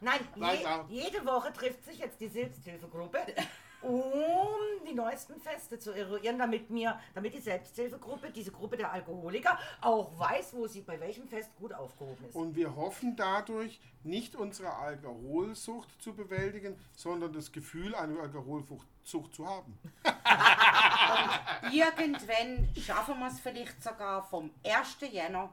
[0.00, 3.18] Nein, Nein, je, jede Woche trifft sich jetzt die Selbsthilfegruppe,
[3.82, 9.58] um die neuesten Feste zu eruieren, damit mir, damit die Selbsthilfegruppe, diese Gruppe der Alkoholiker,
[9.80, 12.34] auch weiß, wo sie bei welchem Fest gut aufgehoben ist.
[12.34, 19.46] Und wir hoffen dadurch, nicht unsere Alkoholsucht zu bewältigen, sondern das Gefühl, eine Alkoholsucht zu
[19.46, 19.78] haben.
[21.72, 24.98] Irgendwann schaffen wir es vielleicht sogar vom 1.
[25.12, 25.52] Jänner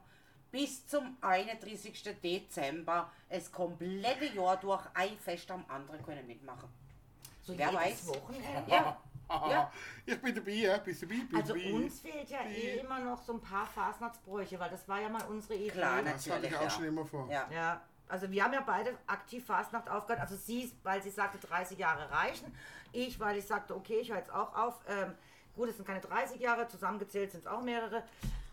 [0.51, 2.15] bis zum 31.
[2.23, 6.69] Dezember das komplette Jahr durch ein Fest am anderen können mitmachen.
[7.45, 8.07] So wer jedes weiß.
[8.07, 8.63] Wochenende.
[9.27, 9.71] Ja, ja.
[10.05, 11.21] Ich bin dabei, ja, bist du dabei?
[11.23, 11.73] Bist Also dabei?
[11.73, 15.23] uns fehlt ja eh immer noch so ein paar Fasnachtsbräuche, weil das war ja mal
[15.27, 15.69] unsere Idee.
[15.71, 16.69] Klar, Das hatte ich auch ja.
[16.69, 17.27] schon immer vor.
[17.31, 17.47] Ja.
[17.51, 20.21] Ja, also wir haben ja beide aktiv Fastnacht aufgehört.
[20.21, 22.55] Also sie, weil sie sagte, 30 Jahre reichen.
[22.91, 24.75] Ich, weil ich sagte, okay, ich höre jetzt auch auf.
[24.87, 25.15] Ähm,
[25.55, 28.03] gut, es sind keine 30 Jahre, zusammengezählt sind es auch mehrere.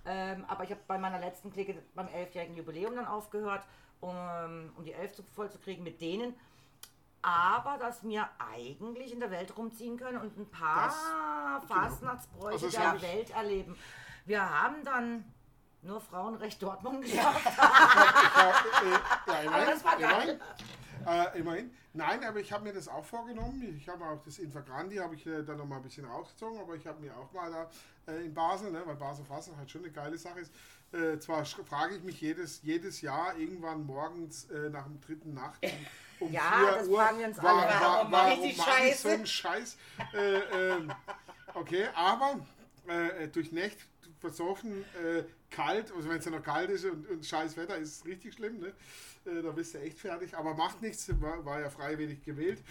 [0.06, 3.62] Ähm, aber ich habe bei meiner letzten Clique beim 11-jährigen Jubiläum dann aufgehört,
[4.00, 6.34] um, um die 11 zu, voll zu kriegen mit denen.
[7.22, 12.66] Aber dass wir eigentlich in der Welt rumziehen können und ein paar Das- Fastnachtsbräuche Also
[12.66, 13.76] das der Welt erleben.
[14.24, 15.24] Wir haben dann
[15.82, 17.44] nur Frauenrecht Dortmund geschafft.
[19.26, 20.40] Ja, immerhin, das war immerhin.
[21.06, 21.76] Äh, immerhin.
[21.94, 23.76] Nein, aber ich habe mir das auch vorgenommen.
[23.76, 26.74] Ich habe auch das Infagrandi, habe ich äh, dann noch mal ein bisschen rausgezogen, aber
[26.76, 29.82] ich habe mir auch mal da äh, in Basel, ne, weil Basel Fassel halt schon
[29.82, 30.52] eine geile Sache ist.
[30.92, 35.58] Äh, zwar frage ich mich jedes, jedes Jahr irgendwann morgens äh, nach dem dritten Nacht
[36.20, 37.80] um, um Ja, 4 das Uhr, fragen wir uns war, alle.
[37.80, 39.76] war, Warum ich warum die mach ich so einen Scheiß?
[40.14, 40.92] Äh, ähm,
[41.54, 42.40] okay, aber
[42.86, 43.76] äh, durch Nacht
[44.20, 47.96] versoffen, äh, kalt, also wenn es ja noch kalt ist und, und scheiß Wetter, ist
[47.98, 48.72] es richtig schlimm, ne?
[49.24, 52.62] Äh, da bist du echt fertig, aber macht nichts, war, war ja freiwillig gewählt.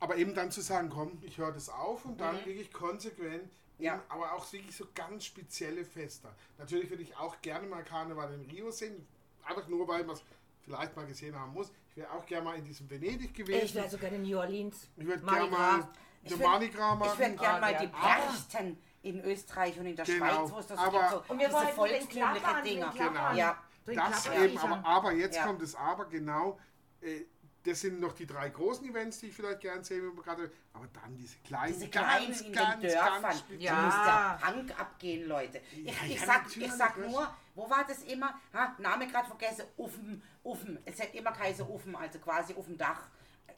[0.00, 3.48] Aber eben dann zu sagen, komm, ich höre das auf und dann wirklich konsequent,
[3.82, 4.02] Ja.
[4.08, 6.28] aber auch wirklich so ganz spezielle Feste.
[6.58, 9.06] Natürlich würde ich auch gerne mal Karneval in Rio sehen,
[9.44, 10.22] einfach nur, weil man es
[10.62, 11.70] vielleicht mal gesehen haben muss.
[11.90, 13.64] Ich wäre auch gerne mal in diesem Venedig gewesen.
[13.64, 14.88] Ich wäre sogar in New Orleans.
[14.96, 15.80] Ich würde gerne mal
[16.24, 17.18] würd- Mardi Gras Ich machen.
[17.18, 20.66] würde gerne Ah, mal die Berchten in Österreich und in der Genau, Schweiz, wo es
[20.68, 22.90] das so aber- gibt, so Und wir diese den volkstümliche den Dinger.
[22.92, 23.36] Klappern.
[23.36, 25.44] Ja, Den Das eben, aber, aber jetzt Ja.
[25.46, 26.56] kommt es aber genau.
[27.00, 27.22] Äh,
[27.64, 30.20] das sind noch die drei großen Events, die ich vielleicht gerne sehen würde.
[30.22, 33.22] gerade, Aber dann diese kleinen, diese kleinen ganz, in ganz, den Dörfern.
[33.22, 33.74] ganz Ja.
[33.74, 35.60] Da muss der Punk abgehen, Leute.
[35.70, 38.34] Ich, Ja, ich ja, sag, ich sag nur, wo war das immer?
[38.52, 40.78] Ha, Name gerade vergessen, Uffen, Uffen.
[40.84, 43.02] Es hat immer geheißen Uffen, also quasi auf dem Dach.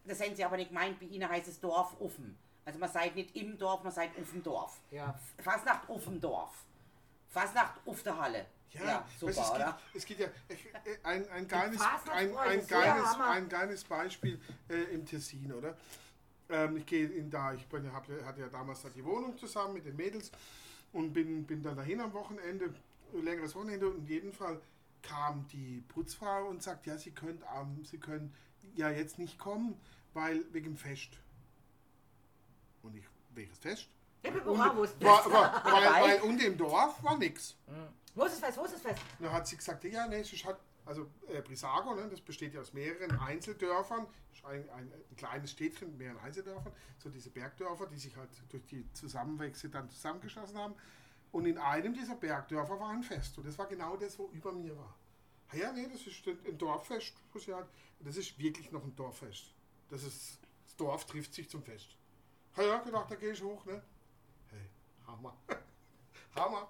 [0.04, 2.38] Das haben sie aber nicht gemeint, bei ihnen heißt es Dorf Uffen.
[2.66, 4.80] Also man seid nicht im Dorf, man seid auf dem Dorf.
[4.90, 5.18] Ja.
[5.38, 6.64] Fastnacht auf dem Dorf.
[7.28, 8.46] Fastnacht auf der Halle.
[8.74, 9.78] Ja, du, super, es, oder?
[9.92, 14.40] geht, es geht ja ich, äh, ein, ein, geiles, ein, ein, geiles, ein geiles Beispiel
[14.68, 15.76] äh, im Tessin, oder?
[16.48, 19.74] Ähm, ich gehe in da, ich bin, hab, hatte ja damals da die Wohnung zusammen
[19.74, 20.30] mit den Mädels
[20.92, 22.74] und bin, bin dann dahin am Wochenende,
[23.12, 24.60] ein längeres Wochenende und in jedem Fall
[25.02, 28.34] kam die Putzfrau und sagt, ja, sie könnt, ähm, sie können
[28.74, 29.78] ja jetzt nicht kommen,
[30.14, 31.10] weil wegen dem Fest.
[32.82, 33.04] Und ich,
[33.34, 33.88] welches Fest?
[34.24, 34.58] Und,
[35.00, 37.56] war, war, weil, weil und im Dorf war nix.
[38.14, 38.58] Wo ist es fest?
[38.58, 39.00] Wo ist es fest?
[39.18, 40.56] Dann hat sie gesagt, ja, nee, es ist halt,
[40.86, 44.06] also äh, Brisago, ne, das besteht ja aus mehreren Einzeldörfern,
[44.44, 48.64] ein, ein, ein kleines Städtchen mit mehreren Einzeldörfern, so diese Bergdörfer, die sich halt durch
[48.66, 50.74] die Zusammenwächse dann zusammengeschlossen haben.
[51.32, 54.52] Und in einem dieser Bergdörfer war ein Fest und das war genau das, wo über
[54.52, 54.94] mir war.
[55.48, 57.66] Ah ja, nee, das ist ein Dorffest, wo sie halt,
[58.00, 59.52] das ist wirklich noch ein Dorffest.
[59.88, 61.96] Das ist, das Dorf trifft sich zum Fest.
[62.56, 63.82] Ah ja, gedacht, da gehe ich hoch, ne?
[65.16, 65.36] Hammer.
[66.36, 66.68] Hammer.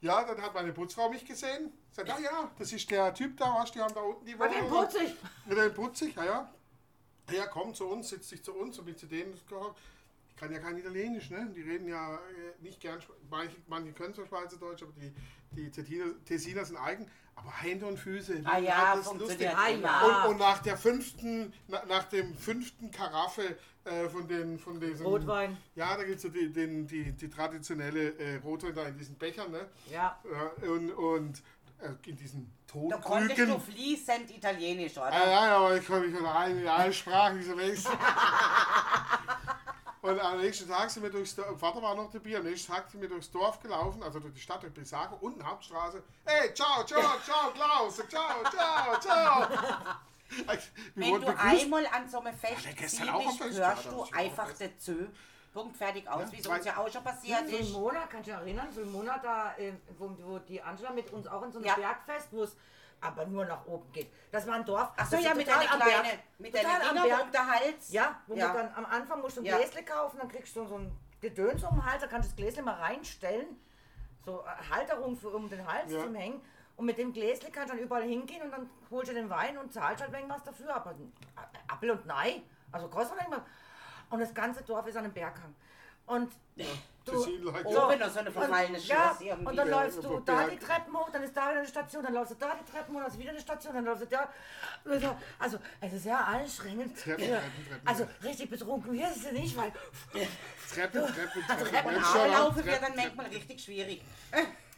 [0.00, 1.72] Ja, dann hat meine Putzfrau mich gesehen.
[1.92, 4.48] Sagt, ah ja, das ist der Typ da, was, die haben da unten die Bei
[4.48, 4.84] dem Wohnung.
[4.84, 5.14] putzig.
[5.46, 6.54] Mit dem putzig, ja, ja.
[7.30, 9.78] ja, komm zu uns, setz dich zu uns und bin zu denen gehockt.
[10.30, 11.52] Ich kann ja kein Italienisch, ne?
[11.54, 12.18] Die reden ja äh,
[12.62, 15.12] nicht gern, manche, manche können zwar Schweizerdeutsch, aber die,
[15.52, 17.08] die Tessiner, Tessiner sind eigen.
[17.34, 20.24] Aber Hände und Füße, Ah wie ja, das funktioniert Ah, ja.
[20.24, 25.04] Und, und nach der fünften, na, nach dem fünften Karaffe äh, von den von diesen
[25.06, 25.56] Rotwein.
[25.74, 29.16] Ja, da gibt es so die, den, die, die traditionelle äh, Rotwein da in diesen
[29.16, 29.66] Bechern, ne?
[29.90, 30.18] Ja.
[30.30, 31.42] Ja, und und
[31.80, 32.52] äh, in diesen
[32.88, 33.60] Da konntest du Tonkrügen.
[33.74, 35.10] fließend Italienisch, oder?
[35.10, 36.24] Ja, ja, aber ich komme mich in
[36.68, 37.88] allen Sprachen so längst.
[40.02, 42.90] Und am nächsten Tag sind wir durchs Dorf, Vater war noch dabei, am nächsten Tag
[42.90, 46.02] sind wir durchs Dorf gelaufen, also durch die Stadt, durch Brissago, unten Hauptstraße.
[46.24, 49.48] Hey, ciao, ciao, ciao, Klaus, ciao, ciao, ciao.
[50.32, 50.58] Wir
[50.94, 51.38] Wenn du begrüßt.
[51.62, 55.06] einmal an so einem Fest am bist, hörst ja, du einfach dazu.
[55.52, 57.66] Punkt, fertig, aus, Ja, wie es uns ja auch schon passiert So ist.
[57.66, 61.42] Simona, kannst du dich erinnern, Simona da, äh, wo, wo die Angela mit uns auch
[61.42, 61.74] in so einem Ja.
[61.74, 62.56] Bergfest, wo es
[63.02, 64.10] aber nur nach oben geht.
[64.30, 64.92] Das war ein Dorf.
[64.96, 66.06] Ach so, ja, mit deiner am Berg.
[66.38, 66.66] mit Berg.
[67.24, 67.90] um der Hals.
[67.92, 68.48] Ja, wo Ja.
[68.48, 69.56] man dann am Anfang musst du ein Ja.
[69.58, 72.36] Gläsle kaufen, dann kriegst du so ein Gedöns um den Hals, da kannst du das
[72.36, 73.60] Gläsle mal reinstellen.
[74.24, 76.04] So äh, Halterung für um den Hals Ja.
[76.04, 76.40] zum Hängen.
[76.76, 79.58] Und mit dem Gläsle kannst du dann überall hingehen und dann holst du den Wein
[79.58, 80.74] und zahlst halt irgendwas dafür.
[80.74, 80.94] Aber äh,
[81.68, 83.42] Appel und Nei, also kostet nicht mal.
[84.10, 85.54] Und das ganze Dorf ist an einem Berghang.
[86.06, 86.32] Und
[87.04, 87.66] du, Tessin-Leute.
[87.68, 89.46] Oben noch so eine verfallene und, ja, Schloss irgendwie.
[89.46, 92.02] und dann Ja, läufst du da die Treppen hoch, dann ist da wieder eine Station,
[92.02, 94.06] dann läufst du da die Treppen hoch, dann ist wieder eine Station, dann läufst du
[94.06, 94.32] da.
[95.38, 96.98] Also, es ist sehr anstrengend.
[96.98, 97.36] Treppen, Ja.
[97.38, 97.88] Treppen, Treppen.
[97.88, 99.72] Also, richtig betrunken wirst du nicht, weil.
[100.72, 101.64] Treppe, Treppe, Treppe.
[101.70, 104.02] Treppen Mensch, Aber ja, laufen Treppe, dann manchmal richtig schwierig.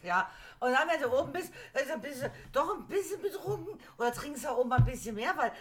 [0.03, 3.79] Ja, und dann, wenn du oben bist, ist ein bisschen, doch ein bisschen betrunken.
[3.97, 5.51] Oder trinkst du oben ein bisschen mehr, weil.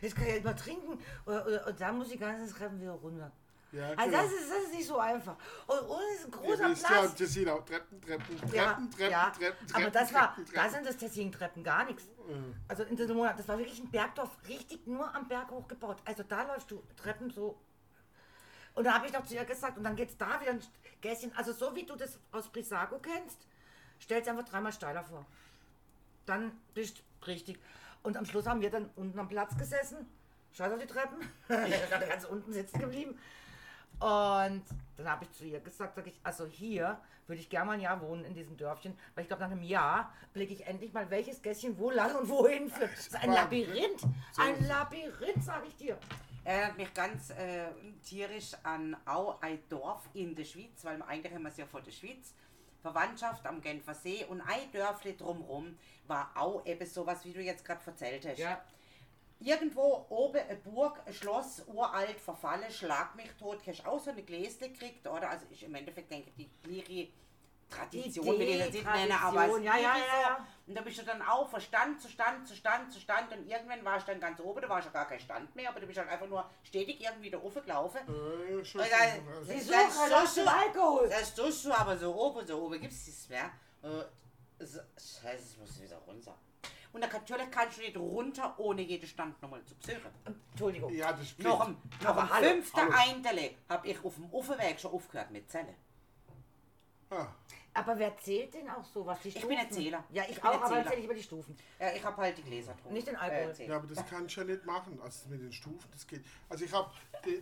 [0.00, 0.98] Jetzt kann ich ja immer trinken.
[1.26, 3.30] Oder, oder, und dann muss die ganze Treppen wieder runter.
[3.72, 4.22] Ja, Also, genau.
[4.22, 5.36] das ist, das ist nicht so einfach.
[5.66, 7.14] Und, und ein Ihr großer wisst ja, Platz.
[7.14, 9.30] Tessin auch Treppen, Treppen, Treppen, Ja, Treppen, ja.
[9.30, 9.82] Treppen, Treppen.
[9.84, 12.04] Aber das war, Treppen, da sind das Tessin-Treppen gar nichts.
[12.68, 15.98] Also in diesem Monat, das war wirklich ein Bergdorf, richtig nur am Berg hochgebaut.
[16.04, 17.60] Also da läufst du Treppen so.
[18.74, 20.60] Und da habe ich noch zu ihr gesagt, und dann geht es da wieder ein
[21.00, 23.46] Gässchen, also so wie du das aus Brissago kennst,
[24.00, 25.26] stellst einfach dreimal steiler vor.
[26.26, 27.58] Dann bist du richtig.
[28.02, 30.06] Und am Schluss haben wir dann unten am Platz gesessen,
[30.52, 31.18] scheiß auf die Treppen,
[31.48, 33.18] gerade ganz unten sitzen geblieben.
[34.00, 34.64] Und
[34.96, 37.80] dann habe ich zu ihr gesagt, sag ich, also hier würde ich gerne mal ein
[37.80, 41.08] Jahr wohnen in diesem Dörfchen, weil ich glaube, nach einem Jahr blicke ich endlich mal,
[41.10, 42.92] welches Gässchen wo lang und wohin führt.
[42.92, 43.32] Das ist ein?
[43.32, 44.02] Labyrinth,
[44.38, 45.98] ein Labyrinth, sage ich dir.
[46.44, 47.68] Erinnert mich ganz äh,
[48.02, 51.82] tierisch an auch ein Dorf in der Schweiz, weil eigentlich haben wir es ja vor
[51.82, 52.34] der Schweiz.
[52.80, 55.76] Verwandtschaft am Genfer See und ein Dörfli drumherum
[56.06, 58.38] war auch eben sowas, wie du jetzt gerade erzählt hast.
[58.38, 58.60] Ja.
[59.40, 64.22] Irgendwo oben eine Burg, ein Schloss, uralt, verfallen, schlag mich tot, hast auch so eine
[64.22, 65.30] Gläsle gekriegt, oder?
[65.30, 67.08] Also ich im Endeffekt denke, die gleiche
[67.70, 70.46] Tradition, will ich das nicht nennen, aber es Tradition, ja, ja, ist ja, ja.
[70.66, 73.46] Und da bist du dann auch von Stand zu Stand zu Stand zu Stand und
[73.46, 75.86] irgendwann warst du dann ganz oben, da war schon gar kein Stand mehr, aber du
[75.86, 78.00] bist halt einfach nur stetig irgendwie da oben gelaufen.
[78.08, 79.44] Äh, Und dann-.
[79.44, 81.08] Sie Das so Alkohol.
[81.08, 83.50] Das tust du aber so oben, so oben gibt es nichts mehr.
[83.82, 84.04] Äh,
[84.64, 86.36] so, Scheiße, es muss wieder runter.
[86.92, 90.10] Und natürlich kannst du nicht runter, ohne jeden Stand nochmal zu besuchen.
[90.50, 90.92] Entschuldigung.
[90.92, 91.48] Ja, das spielt.
[91.48, 92.92] Noch am, noch Aber am fünften hallo.
[92.96, 95.74] Eintele habe ich auf dem Offenweg schon aufgehört mit Zelle.
[97.10, 97.28] Ah,
[97.72, 99.48] Aber wer zählt denn auch so, was die Stufen?
[99.48, 100.02] bin Erzähler.
[100.10, 101.56] Ja, ich, Ich auch, aber erzähle ich über die Stufen.
[101.78, 102.94] Ja, ich habe halt die Gläser getrunken.
[102.94, 103.54] Nicht den Alkohol.
[103.58, 105.00] Äh, ja, aber das kannst du ja nicht machen.
[105.02, 106.24] Also mit den Stufen, das geht.
[106.48, 106.90] Also ich habe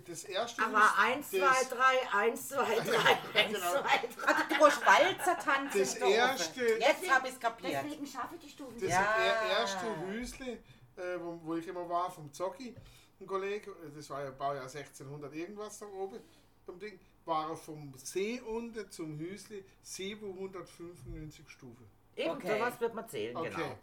[0.07, 0.63] das erste.
[0.63, 3.71] Aber Hus- eins, das, zwei, drei, eins, zwei, drei, eins, genau.
[3.73, 4.27] zwei, drei.
[4.27, 5.79] Also du musst Walzer tanzen.
[5.81, 6.15] Das da oben.
[6.15, 7.83] erste- Jetzt habe ich es kapiert.
[7.85, 8.81] Deswegen schaffe ich die Stufen.
[8.81, 9.17] Das Ja.
[9.17, 10.51] er- erste Hüsli,
[10.97, 12.75] äh, wo, wo ich immer war, vom Zocki,
[13.21, 16.19] ein Kollege, äh, das war ja Baujahr 1600 irgendwas da oben,
[16.67, 21.87] beim Ding, war vom See unten zum Hüsli 795 Stufen.
[22.17, 22.59] Eben, Okay.
[22.59, 23.51] sowas wird man zählen, Okay.
[23.51, 23.79] genau.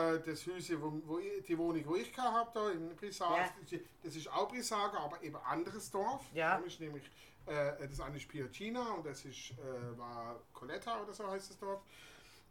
[0.00, 3.78] Äh, das Hüsli, wo, wo ich, die Wohnung, wo ich gehabt habe, in Brissago, Ja.
[4.02, 6.24] das ist auch Brissago, aber eben anderes Dorf.
[6.32, 6.56] Ja.
[6.56, 7.04] Das ist nämlich,
[7.46, 11.58] äh, das eine ist Piacina und das ist, äh, war Coletta oder so heißt das
[11.58, 11.82] Dorf.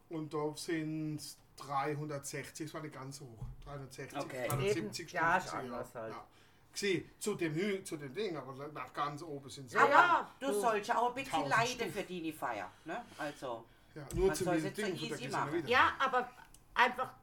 [0.10, 1.20] Und da sind
[1.58, 3.46] 360, das war nicht ganz so hoch.
[3.66, 4.48] 360, Okay.
[4.50, 6.14] 370 Eben, ja, ist anders halt.
[6.14, 6.28] Ja.
[6.74, 10.32] Gsi, zu dem Hü zu dem Ding, aber nach ganz oben sind es Ja, ja.
[10.40, 12.72] Du sollst ja auch ein bisschen leiden für deine Feier.
[12.86, 13.06] Ne?
[13.18, 15.68] Also, ja, nur Man zu es Ding so easy machen.
[15.68, 16.30] Ja, aber
[16.74, 17.14] einfach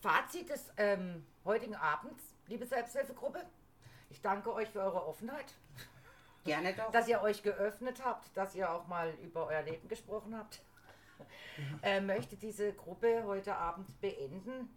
[0.00, 3.44] Fazit des ähm, heutigen Abends, liebe Selbsthilfegruppe.
[4.08, 5.52] Ich danke euch für eure Offenheit,
[6.44, 6.90] gerne doch.
[6.90, 10.62] dass ihr euch geöffnet habt, dass ihr auch mal über euer Leben gesprochen habt.
[11.82, 14.70] äh, möchte diese Gruppe heute Abend beenden.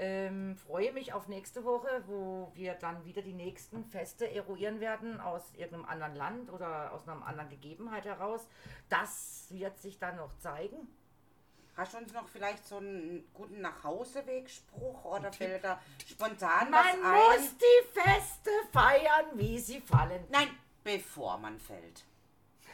[0.00, 5.20] Ähm, freue mich auf nächste Woche, wo wir dann wieder die nächsten Feste eruieren werden
[5.20, 8.46] aus irgendeinem anderen Land oder aus einer anderen Gegebenheit heraus.
[8.88, 10.76] Das wird sich dann noch zeigen.
[11.76, 16.94] Hast du uns noch vielleicht so einen guten Nachhausewegspruch oder fällt da spontan Man was
[16.94, 17.40] ein?
[17.40, 20.24] muss die Feste feiern, wie sie fallen.
[20.28, 20.48] Nein,
[20.84, 22.04] bevor man fällt.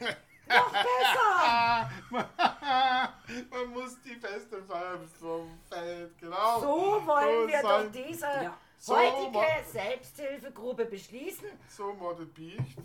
[0.48, 1.90] Noch besser!
[3.50, 6.60] Man muss die Feste feiern vom Feld, genau.
[6.60, 8.56] So wollen wir soll- doch diese Ja.
[8.78, 11.48] So heutige Selbsthilfegruppe beschließen.
[11.68, 12.76] So model Biecht.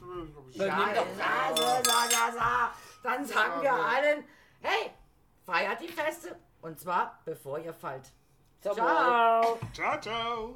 [0.51, 2.74] Ja, Ja, ja.
[3.03, 4.24] Dann sagen wir allen,
[4.62, 4.91] hey,
[5.45, 8.14] feiert die Feste und zwar bevor ihr fallt.
[8.64, 8.74] Wohl.
[8.76, 9.60] Ciao!
[9.74, 10.53] Ciao, ciao.